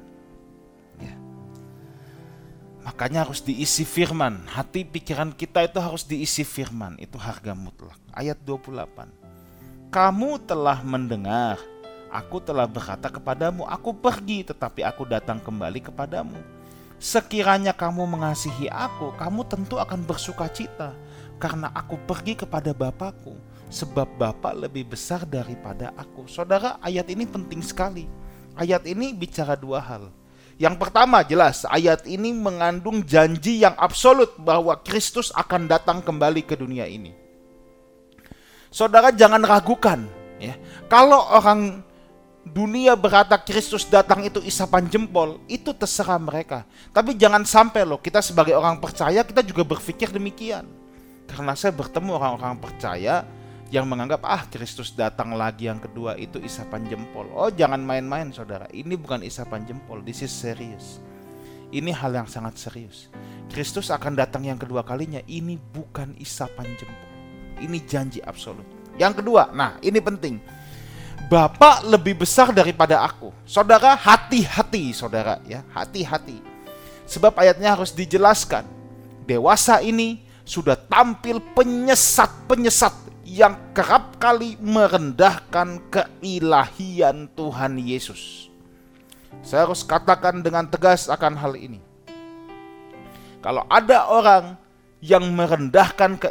Ya. 2.87 2.95
Makanya 2.95 3.27
harus 3.27 3.43
diisi 3.43 3.83
firman. 3.83 4.47
Hati 4.47 4.87
pikiran 4.87 5.35
kita 5.35 5.67
itu 5.67 5.83
harus 5.83 6.07
diisi 6.07 6.47
firman. 6.47 6.95
Itu 7.03 7.19
harga 7.19 7.51
mutlak. 7.51 7.99
Ayat 8.15 8.39
28. 8.47 9.11
Kamu 9.91 10.39
telah 10.47 10.87
mendengar, 10.87 11.59
aku 12.15 12.39
telah 12.39 12.67
berkata 12.71 13.11
kepadamu, 13.11 13.67
aku 13.67 13.91
pergi 13.91 14.47
tetapi 14.47 14.87
aku 14.87 15.03
datang 15.03 15.43
kembali 15.43 15.83
kepadamu. 15.83 16.39
Sekiranya 16.97 17.77
kamu 17.77 18.09
mengasihi 18.09 18.71
aku, 18.73 19.13
kamu 19.19 19.45
tentu 19.51 19.77
akan 19.77 20.01
bersuka 20.07 20.49
cita 20.49 20.97
karena 21.37 21.69
aku 21.77 22.01
pergi 22.09 22.33
kepada 22.33 22.73
Bapakku 22.73 23.37
sebab 23.69 24.09
Bapa 24.17 24.57
lebih 24.57 24.89
besar 24.97 25.29
daripada 25.29 25.93
aku. 25.93 26.25
Saudara, 26.25 26.81
ayat 26.81 27.07
ini 27.13 27.29
penting 27.29 27.61
sekali. 27.61 28.09
Ayat 28.57 28.89
ini 28.89 29.13
bicara 29.13 29.53
dua 29.53 29.77
hal. 29.77 30.09
Yang 30.57 30.77
pertama 30.81 31.21
jelas, 31.21 31.69
ayat 31.69 32.09
ini 32.09 32.33
mengandung 32.33 33.05
janji 33.05 33.61
yang 33.61 33.77
absolut 33.77 34.33
bahwa 34.41 34.73
Kristus 34.81 35.29
akan 35.37 35.69
datang 35.69 36.01
kembali 36.01 36.41
ke 36.49 36.57
dunia 36.57 36.89
ini. 36.89 37.13
Saudara 38.73 39.13
jangan 39.13 39.45
ragukan, 39.45 40.09
ya. 40.41 40.57
Kalau 40.89 41.29
orang 41.29 41.85
dunia 42.47 42.97
berkata 42.97 43.37
Kristus 43.37 43.85
datang 43.85 44.25
itu 44.25 44.41
isapan 44.49 44.89
jempol, 44.89 45.45
itu 45.45 45.77
terserah 45.77 46.17
mereka. 46.17 46.65
Tapi 46.89 47.13
jangan 47.19 47.45
sampai 47.45 47.85
loh 47.85 48.01
kita 48.01 48.25
sebagai 48.25 48.57
orang 48.57 48.81
percaya 48.81 49.21
kita 49.27 49.45
juga 49.45 49.61
berpikir 49.61 50.09
demikian. 50.09 50.65
Karena 51.29 51.53
saya 51.53 51.75
bertemu 51.75 52.17
orang-orang 52.17 52.57
percaya 52.57 53.29
yang 53.75 53.91
menganggap 53.91 54.23
ah 54.23 54.47
Kristus 54.47 54.95
datang 54.95 55.35
lagi 55.35 55.67
yang 55.67 55.83
kedua 55.83 56.15
itu 56.15 56.39
isapan 56.39 56.87
jempol. 56.87 57.27
Oh 57.35 57.51
jangan 57.51 57.83
main-main 57.83 58.31
saudara, 58.31 58.71
ini 58.71 58.95
bukan 58.95 59.27
isapan 59.27 59.67
jempol, 59.67 60.03
this 60.07 60.23
is 60.23 60.31
serius. 60.31 61.03
Ini 61.75 61.91
hal 61.91 62.15
yang 62.15 62.31
sangat 62.31 62.63
serius. 62.63 63.11
Kristus 63.51 63.91
akan 63.91 64.15
datang 64.15 64.47
yang 64.47 64.55
kedua 64.55 64.87
kalinya, 64.87 65.19
ini 65.27 65.59
bukan 65.59 66.15
isapan 66.23 66.67
jempol. 66.79 67.11
Ini 67.59 67.79
janji 67.83 68.23
absolut. 68.23 68.65
Yang 68.95 69.23
kedua, 69.23 69.51
nah 69.51 69.75
ini 69.83 69.99
penting. 69.99 70.39
Bapak 71.27 71.83
lebih 71.83 72.23
besar 72.23 72.55
daripada 72.55 73.03
aku. 73.03 73.35
Saudara, 73.43 73.99
hati-hati, 73.99 74.95
saudara 74.95 75.43
ya, 75.43 75.67
hati-hati. 75.75 76.39
Sebab 77.03 77.35
ayatnya 77.35 77.75
harus 77.75 77.91
dijelaskan. 77.91 78.63
Dewasa 79.27 79.83
ini 79.83 80.23
sudah 80.47 80.79
tampil 80.79 81.43
penyesat-penyesat 81.51 82.95
yang 83.27 83.59
kerap 83.75 84.23
kali 84.23 84.55
merendahkan 84.63 85.83
keilahian 85.91 87.27
Tuhan 87.35 87.75
Yesus. 87.75 88.47
Saya 89.43 89.67
harus 89.67 89.83
katakan 89.83 90.47
dengan 90.47 90.71
tegas 90.71 91.11
akan 91.11 91.35
hal 91.35 91.59
ini. 91.59 91.83
Kalau 93.43 93.67
ada 93.67 94.07
orang 94.07 94.55
yang 95.03 95.27
merendahkan 95.35 96.23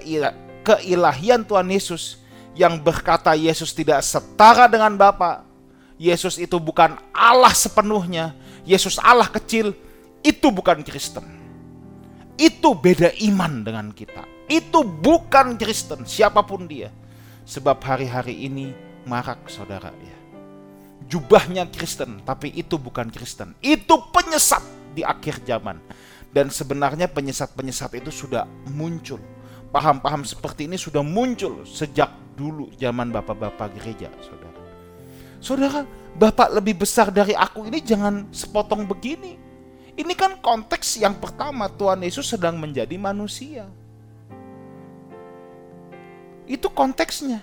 keilahian 0.64 1.44
Tuhan 1.44 1.68
Yesus, 1.68 2.24
yang 2.56 2.80
berkata 2.80 3.36
Yesus 3.36 3.76
tidak 3.76 4.00
setara 4.00 4.72
dengan 4.72 4.96
Bapa, 4.96 5.44
Yesus 6.00 6.40
itu 6.40 6.56
bukan 6.64 6.96
Allah 7.12 7.52
sepenuhnya, 7.52 8.32
Yesus 8.64 8.96
Allah 9.04 9.28
kecil, 9.28 9.76
itu 10.24 10.48
bukan 10.48 10.80
Kristen. 10.80 11.28
Itu 12.40 12.72
beda 12.72 13.12
iman 13.32 13.64
dengan 13.68 13.92
kita. 13.92 14.35
Itu 14.46 14.86
bukan 14.86 15.58
Kristen, 15.58 16.06
siapa 16.06 16.46
pun 16.46 16.70
dia. 16.70 16.94
Sebab 17.46 17.82
hari-hari 17.82 18.46
ini 18.46 18.74
marak 19.06 19.50
saudara 19.50 19.90
ya. 20.02 20.18
Jubahnya 21.06 21.70
Kristen, 21.70 22.22
tapi 22.26 22.50
itu 22.54 22.82
bukan 22.82 23.10
Kristen. 23.14 23.54
Itu 23.62 24.10
penyesat 24.10 24.62
di 24.94 25.06
akhir 25.06 25.46
zaman. 25.46 25.78
Dan 26.34 26.50
sebenarnya 26.50 27.08
penyesat-penyesat 27.10 28.02
itu 28.02 28.10
sudah 28.10 28.50
muncul. 28.74 29.22
Paham-paham 29.70 30.26
seperti 30.26 30.66
ini 30.66 30.78
sudah 30.78 31.06
muncul 31.06 31.64
sejak 31.64 32.10
dulu 32.36 32.74
zaman 32.76 33.14
bapak-bapak 33.14 33.78
gereja, 33.80 34.12
saudara. 34.20 34.62
Saudara, 35.40 35.82
bapak 36.18 36.58
lebih 36.58 36.82
besar 36.82 37.14
dari 37.14 37.38
aku 37.38 37.70
ini 37.70 37.80
jangan 37.80 38.34
sepotong 38.34 38.90
begini. 38.90 39.38
Ini 39.96 40.14
kan 40.18 40.42
konteks 40.44 41.00
yang 41.00 41.16
pertama 41.22 41.72
Tuhan 41.72 42.04
Yesus 42.04 42.28
sedang 42.28 42.60
menjadi 42.60 42.98
manusia. 43.00 43.70
Itu 46.46 46.70
konteksnya. 46.70 47.42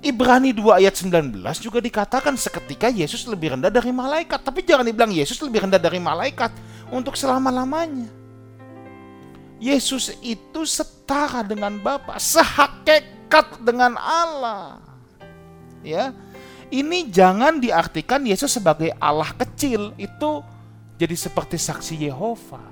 Ibrani 0.00 0.56
2 0.56 0.80
ayat 0.80 0.96
19 0.96 1.60
juga 1.60 1.76
dikatakan 1.76 2.32
seketika 2.32 2.88
Yesus 2.88 3.28
lebih 3.28 3.52
rendah 3.52 3.68
dari 3.68 3.92
malaikat. 3.92 4.40
Tapi 4.40 4.64
jangan 4.64 4.88
dibilang 4.88 5.12
Yesus 5.12 5.36
lebih 5.44 5.68
rendah 5.68 5.76
dari 5.76 6.00
malaikat 6.00 6.48
untuk 6.88 7.20
selama-lamanya. 7.20 8.08
Yesus 9.60 10.16
itu 10.24 10.64
setara 10.64 11.44
dengan 11.44 11.76
Bapa, 11.84 12.16
sehakikat 12.16 13.60
dengan 13.60 14.00
Allah. 14.00 14.80
Ya. 15.84 16.16
Ini 16.72 17.10
jangan 17.12 17.60
diartikan 17.60 18.24
Yesus 18.24 18.56
sebagai 18.56 18.94
Allah 18.96 19.34
kecil, 19.36 19.92
itu 20.00 20.40
jadi 20.96 21.12
seperti 21.12 21.58
saksi 21.60 22.08
Yehova. 22.08 22.62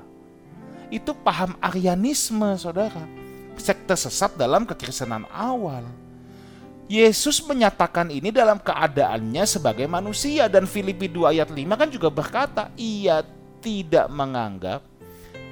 Itu 0.89 1.13
paham 1.13 1.59
Arianisme, 1.61 2.57
Saudara. 2.57 3.18
Sekte 3.59 3.99
sesat 3.99 4.39
dalam 4.39 4.65
kekristenan 4.65 5.27
awal. 5.35 5.85
Yesus 6.89 7.45
menyatakan 7.45 8.09
ini 8.09 8.33
dalam 8.33 8.57
keadaannya 8.57 9.45
sebagai 9.45 9.85
manusia 9.85 10.49
dan 10.49 10.65
Filipi 10.65 11.05
2 11.05 11.37
ayat 11.37 11.51
5 11.53 11.69
kan 11.77 11.89
juga 11.93 12.09
berkata 12.09 12.73
ia 12.81 13.21
tidak 13.61 14.09
menganggap 14.09 14.81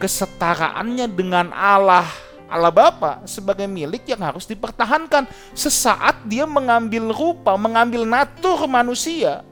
kesetaraannya 0.01 1.13
dengan 1.13 1.53
Allah 1.53 2.09
Allah 2.47 2.71
Bapa 2.71 3.27
sebagai 3.27 3.67
milik 3.67 4.07
yang 4.07 4.23
harus 4.23 4.47
dipertahankan. 4.47 5.27
Sesaat 5.53 6.23
dia 6.25 6.47
mengambil 6.47 7.11
rupa, 7.11 7.59
mengambil 7.59 8.07
natur 8.07 8.71
manusia. 8.71 9.43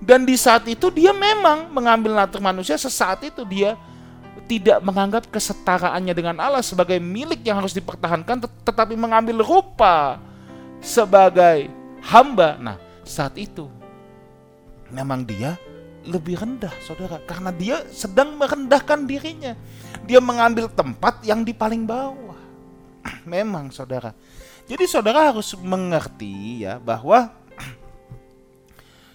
Dan 0.00 0.24
di 0.24 0.36
saat 0.36 0.64
itu 0.64 0.88
dia 0.88 1.12
memang 1.12 1.68
mengambil 1.72 2.16
natur 2.16 2.40
manusia, 2.40 2.76
sesaat 2.76 3.20
itu 3.24 3.44
dia 3.44 3.76
tidak 4.50 4.82
menganggap 4.82 5.30
kesetaraannya 5.30 6.10
dengan 6.10 6.42
Allah 6.42 6.58
sebagai 6.66 6.98
milik 6.98 7.46
yang 7.46 7.62
harus 7.62 7.70
dipertahankan, 7.70 8.42
tetapi 8.66 8.98
mengambil 8.98 9.46
rupa 9.46 10.18
sebagai 10.82 11.70
hamba. 12.02 12.58
Nah, 12.58 12.76
saat 13.06 13.38
itu 13.38 13.70
memang 14.90 15.22
dia 15.22 15.54
lebih 16.02 16.34
rendah, 16.34 16.74
saudara, 16.82 17.22
karena 17.22 17.54
dia 17.54 17.86
sedang 17.94 18.34
merendahkan 18.34 19.06
dirinya 19.06 19.54
dia 20.10 20.18
mengambil 20.18 20.66
tempat 20.66 21.22
yang 21.22 21.46
di 21.46 21.54
paling 21.54 21.86
bawah. 21.86 22.38
Memang 23.30 23.70
saudara. 23.70 24.10
Jadi 24.66 24.86
saudara 24.86 25.30
harus 25.30 25.54
mengerti 25.58 26.66
ya 26.66 26.82
bahwa 26.82 27.30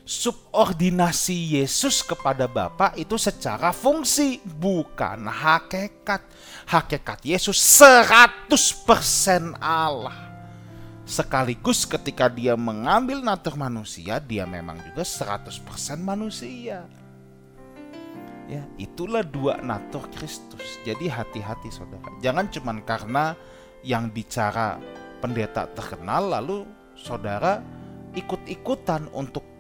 subordinasi 0.06 1.58
Yesus 1.58 2.06
kepada 2.06 2.46
Bapa 2.46 2.94
itu 2.94 3.18
secara 3.18 3.74
fungsi 3.74 4.38
bukan 4.46 5.26
hakikat. 5.26 6.22
Hakikat 6.70 7.20
Yesus 7.26 7.58
100% 7.82 9.58
Allah. 9.58 10.14
Sekaligus 11.06 11.86
ketika 11.86 12.26
dia 12.30 12.58
mengambil 12.58 13.22
natur 13.22 13.58
manusia, 13.58 14.18
dia 14.18 14.46
memang 14.46 14.78
juga 14.82 15.06
100% 15.06 15.62
manusia. 16.02 16.86
Ya, 18.46 18.62
itulah 18.78 19.26
dua 19.26 19.58
natur 19.58 20.06
Kristus. 20.14 20.82
Jadi 20.86 21.10
hati-hati 21.10 21.70
saudara. 21.74 22.14
Jangan 22.22 22.46
cuma 22.54 22.78
karena 22.86 23.34
yang 23.82 24.10
bicara 24.10 24.78
pendeta 25.22 25.66
terkenal 25.74 26.30
lalu 26.30 26.66
saudara 26.94 27.62
ikut-ikutan 28.14 29.10
untuk 29.14 29.55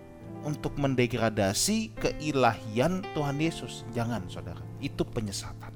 untuk 0.46 0.78
mendegradasi 0.78 1.98
keilahian 1.98 3.02
Tuhan 3.18 3.42
Yesus. 3.42 3.84
Jangan 3.92 4.30
saudara. 4.30 4.62
Itu 4.80 5.04
penyesatan. 5.04 5.74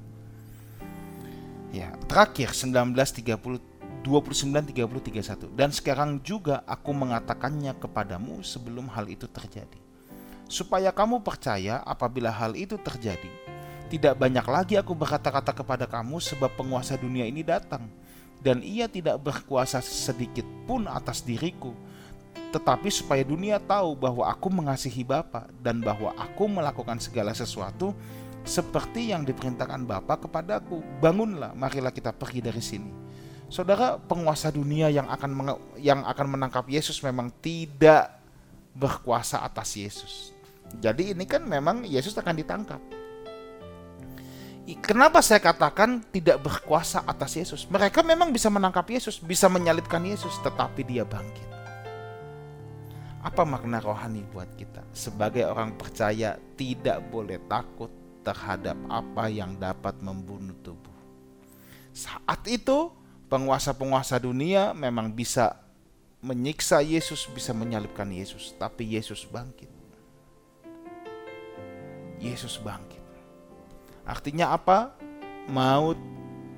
Ya, 1.74 1.94
terakhir 2.06 2.54
1930 2.54 3.70
29 4.00 4.72
30 4.72 4.80
31 4.80 5.52
dan 5.52 5.68
sekarang 5.76 6.24
juga 6.24 6.64
aku 6.64 6.88
mengatakannya 6.96 7.76
kepadamu 7.76 8.40
sebelum 8.40 8.88
hal 8.88 9.04
itu 9.12 9.28
terjadi 9.28 9.76
supaya 10.50 10.90
kamu 10.90 11.22
percaya 11.22 11.78
apabila 11.86 12.34
hal 12.34 12.58
itu 12.58 12.74
terjadi. 12.74 13.30
Tidak 13.86 14.18
banyak 14.18 14.46
lagi 14.46 14.74
aku 14.78 14.94
berkata-kata 14.94 15.54
kepada 15.54 15.86
kamu 15.86 16.18
sebab 16.18 16.50
penguasa 16.58 16.98
dunia 16.98 17.26
ini 17.26 17.46
datang 17.46 17.86
dan 18.42 18.62
ia 18.62 18.90
tidak 18.90 19.18
berkuasa 19.22 19.78
sedikit 19.82 20.46
pun 20.66 20.90
atas 20.90 21.22
diriku 21.22 21.74
tetapi 22.50 22.88
supaya 22.88 23.22
dunia 23.22 23.60
tahu 23.60 23.94
bahwa 23.94 24.26
aku 24.26 24.48
mengasihi 24.50 25.04
Bapa 25.06 25.46
dan 25.62 25.84
bahwa 25.84 26.10
aku 26.16 26.48
melakukan 26.50 26.98
segala 26.98 27.36
sesuatu 27.36 27.94
seperti 28.42 29.12
yang 29.12 29.22
diperintahkan 29.22 29.84
Bapa 29.86 30.16
kepadaku. 30.18 30.80
Bangunlah, 30.98 31.52
marilah 31.54 31.92
kita 31.92 32.10
pergi 32.10 32.40
dari 32.40 32.62
sini. 32.64 32.90
Saudara, 33.50 33.98
penguasa 33.98 34.50
dunia 34.54 34.90
yang 34.90 35.10
akan 35.10 35.30
yang 35.78 36.06
akan 36.06 36.26
menangkap 36.38 36.66
Yesus 36.70 37.02
memang 37.02 37.34
tidak 37.42 38.18
berkuasa 38.74 39.42
atas 39.42 39.74
Yesus. 39.74 40.30
Jadi 40.78 41.14
ini 41.14 41.26
kan 41.26 41.42
memang 41.42 41.82
Yesus 41.82 42.14
akan 42.14 42.34
ditangkap. 42.38 42.78
Kenapa 44.78 45.18
saya 45.18 45.42
katakan 45.42 45.98
tidak 46.14 46.38
berkuasa 46.46 47.02
atas 47.02 47.34
Yesus? 47.34 47.66
Mereka 47.66 48.06
memang 48.06 48.30
bisa 48.30 48.46
menangkap 48.46 48.86
Yesus, 48.86 49.18
bisa 49.18 49.50
menyalibkan 49.50 49.98
Yesus, 50.06 50.38
tetapi 50.46 50.86
dia 50.86 51.02
bangkit. 51.02 51.59
Apa 53.20 53.44
makna 53.44 53.84
rohani 53.84 54.24
buat 54.32 54.48
kita? 54.56 54.80
Sebagai 54.96 55.44
orang 55.44 55.76
percaya 55.76 56.40
tidak 56.56 57.04
boleh 57.12 57.36
takut 57.44 57.92
terhadap 58.24 58.76
apa 58.88 59.28
yang 59.28 59.60
dapat 59.60 60.00
membunuh 60.00 60.56
tubuh. 60.64 60.96
Saat 61.92 62.48
itu 62.48 62.88
penguasa-penguasa 63.28 64.16
dunia 64.16 64.72
memang 64.72 65.12
bisa 65.12 65.52
menyiksa 66.24 66.80
Yesus, 66.80 67.28
bisa 67.28 67.52
menyalibkan 67.52 68.08
Yesus, 68.08 68.56
tapi 68.56 68.88
Yesus 68.88 69.28
bangkit. 69.28 69.68
Yesus 72.20 72.56
bangkit. 72.60 73.04
Artinya 74.08 74.56
apa? 74.56 74.96
Maut 75.48 75.96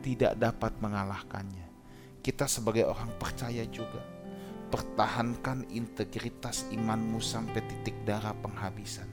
tidak 0.03 0.39
dapat 0.39 0.75
mengalahkannya. 0.79 1.67
Kita 2.23 2.47
sebagai 2.47 2.87
orang 2.87 3.11
percaya 3.19 3.67
juga 3.67 4.22
pertahankan 4.73 5.69
integritas 5.69 6.65
imanmu 6.73 7.21
sampai 7.21 7.61
titik 7.69 7.93
darah 8.09 8.33
penghabisan. 8.41 9.05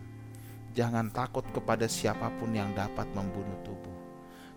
Jangan 0.72 1.12
takut 1.12 1.44
kepada 1.52 1.84
siapa 1.92 2.32
pun 2.40 2.56
yang 2.56 2.72
dapat 2.72 3.12
membunuh 3.12 3.60
tubuh. 3.68 3.92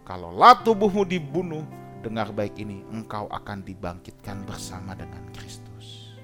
Kalaulah 0.06 0.62
tubuhmu 0.62 1.02
dibunuh, 1.02 1.66
dengar 2.06 2.30
baik 2.30 2.54
ini, 2.62 2.86
engkau 2.94 3.26
akan 3.26 3.66
dibangkitkan 3.66 4.46
bersama 4.46 4.94
dengan 4.94 5.26
Kristus. 5.34 6.14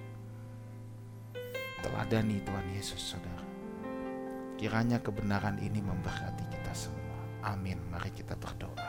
Teladani 1.83 2.39
Tuhan 2.47 2.67
Yesus, 2.71 3.03
saudara. 3.03 3.43
Kiranya 4.59 5.03
kebenaran 5.03 5.59
ini 5.59 5.83
memberkati 5.83 6.47
kita 6.51 6.75
semua. 6.75 7.19
Amin. 7.47 7.79
Mari 7.91 8.11
kita 8.15 8.35
berdoa. 8.35 8.87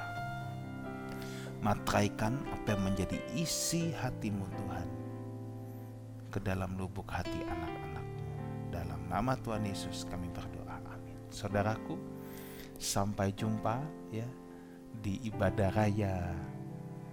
Matraikan 1.62 2.38
apa 2.50 2.74
yang 2.78 2.82
menjadi 2.86 3.18
isi 3.38 3.94
hatimu 3.94 4.46
Tuhan. 4.50 4.99
Ke 6.30 6.40
dalam 6.40 6.78
lubuk 6.78 7.10
hati 7.10 7.42
anak-anakmu. 7.42 8.22
Dalam 8.70 9.02
nama 9.10 9.34
Tuhan 9.36 9.66
Yesus 9.66 10.06
kami 10.06 10.30
berdoa. 10.30 10.78
Amin. 10.94 11.18
Saudaraku, 11.34 11.98
sampai 12.78 13.34
jumpa 13.34 13.82
ya 14.14 14.26
di 15.02 15.20
ibadah 15.28 15.70
raya 15.74 16.34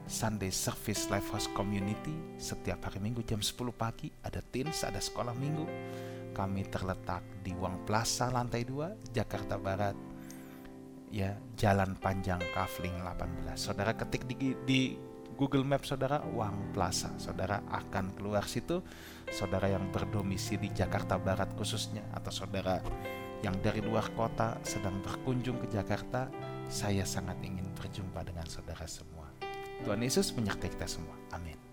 Sunday 0.07 0.55
Service 0.55 1.11
Lifehouse 1.11 1.51
Community 1.51 2.15
setiap 2.39 2.87
hari 2.87 3.03
Minggu 3.03 3.27
jam 3.27 3.43
10 3.43 3.59
pagi 3.75 4.15
ada 4.23 4.39
teens, 4.39 4.87
ada 4.87 5.03
sekolah 5.03 5.35
minggu. 5.35 5.67
Kami 6.31 6.69
terletak 6.69 7.25
di 7.43 7.57
Wang 7.57 7.83
Plaza 7.89 8.29
lantai 8.29 8.63
2, 8.63 9.11
Jakarta 9.11 9.57
Barat. 9.57 9.97
Ya, 11.09 11.39
Jalan 11.57 11.97
Panjang 11.97 12.43
Kafling 12.53 12.93
18. 13.01 13.57
Saudara 13.57 13.97
ketik 13.97 14.29
di, 14.29 14.53
di 14.69 14.81
Google 15.37 15.69
Map 15.69 15.85
saudara 15.85 16.25
Wang 16.33 16.73
Plaza. 16.73 17.13
Saudara 17.21 17.61
akan 17.69 18.17
keluar 18.17 18.49
situ. 18.49 18.81
Saudara 19.29 19.69
yang 19.69 19.93
berdomisili 19.93 20.69
di 20.69 20.71
Jakarta 20.73 21.21
Barat 21.21 21.53
khususnya 21.55 22.03
atau 22.17 22.33
saudara 22.33 22.81
yang 23.45 23.53
dari 23.61 23.85
luar 23.85 24.09
kota 24.17 24.57
sedang 24.65 25.05
berkunjung 25.05 25.61
ke 25.61 25.69
Jakarta, 25.69 26.33
saya 26.73 27.05
sangat 27.05 27.37
ingin 27.45 27.69
berjumpa 27.77 28.25
dengan 28.25 28.49
saudara 28.49 28.89
semua. 28.89 29.29
Tuhan 29.85 30.01
Yesus 30.01 30.33
menyertai 30.33 30.73
kita 30.73 30.89
semua. 30.89 31.15
Amin. 31.37 31.66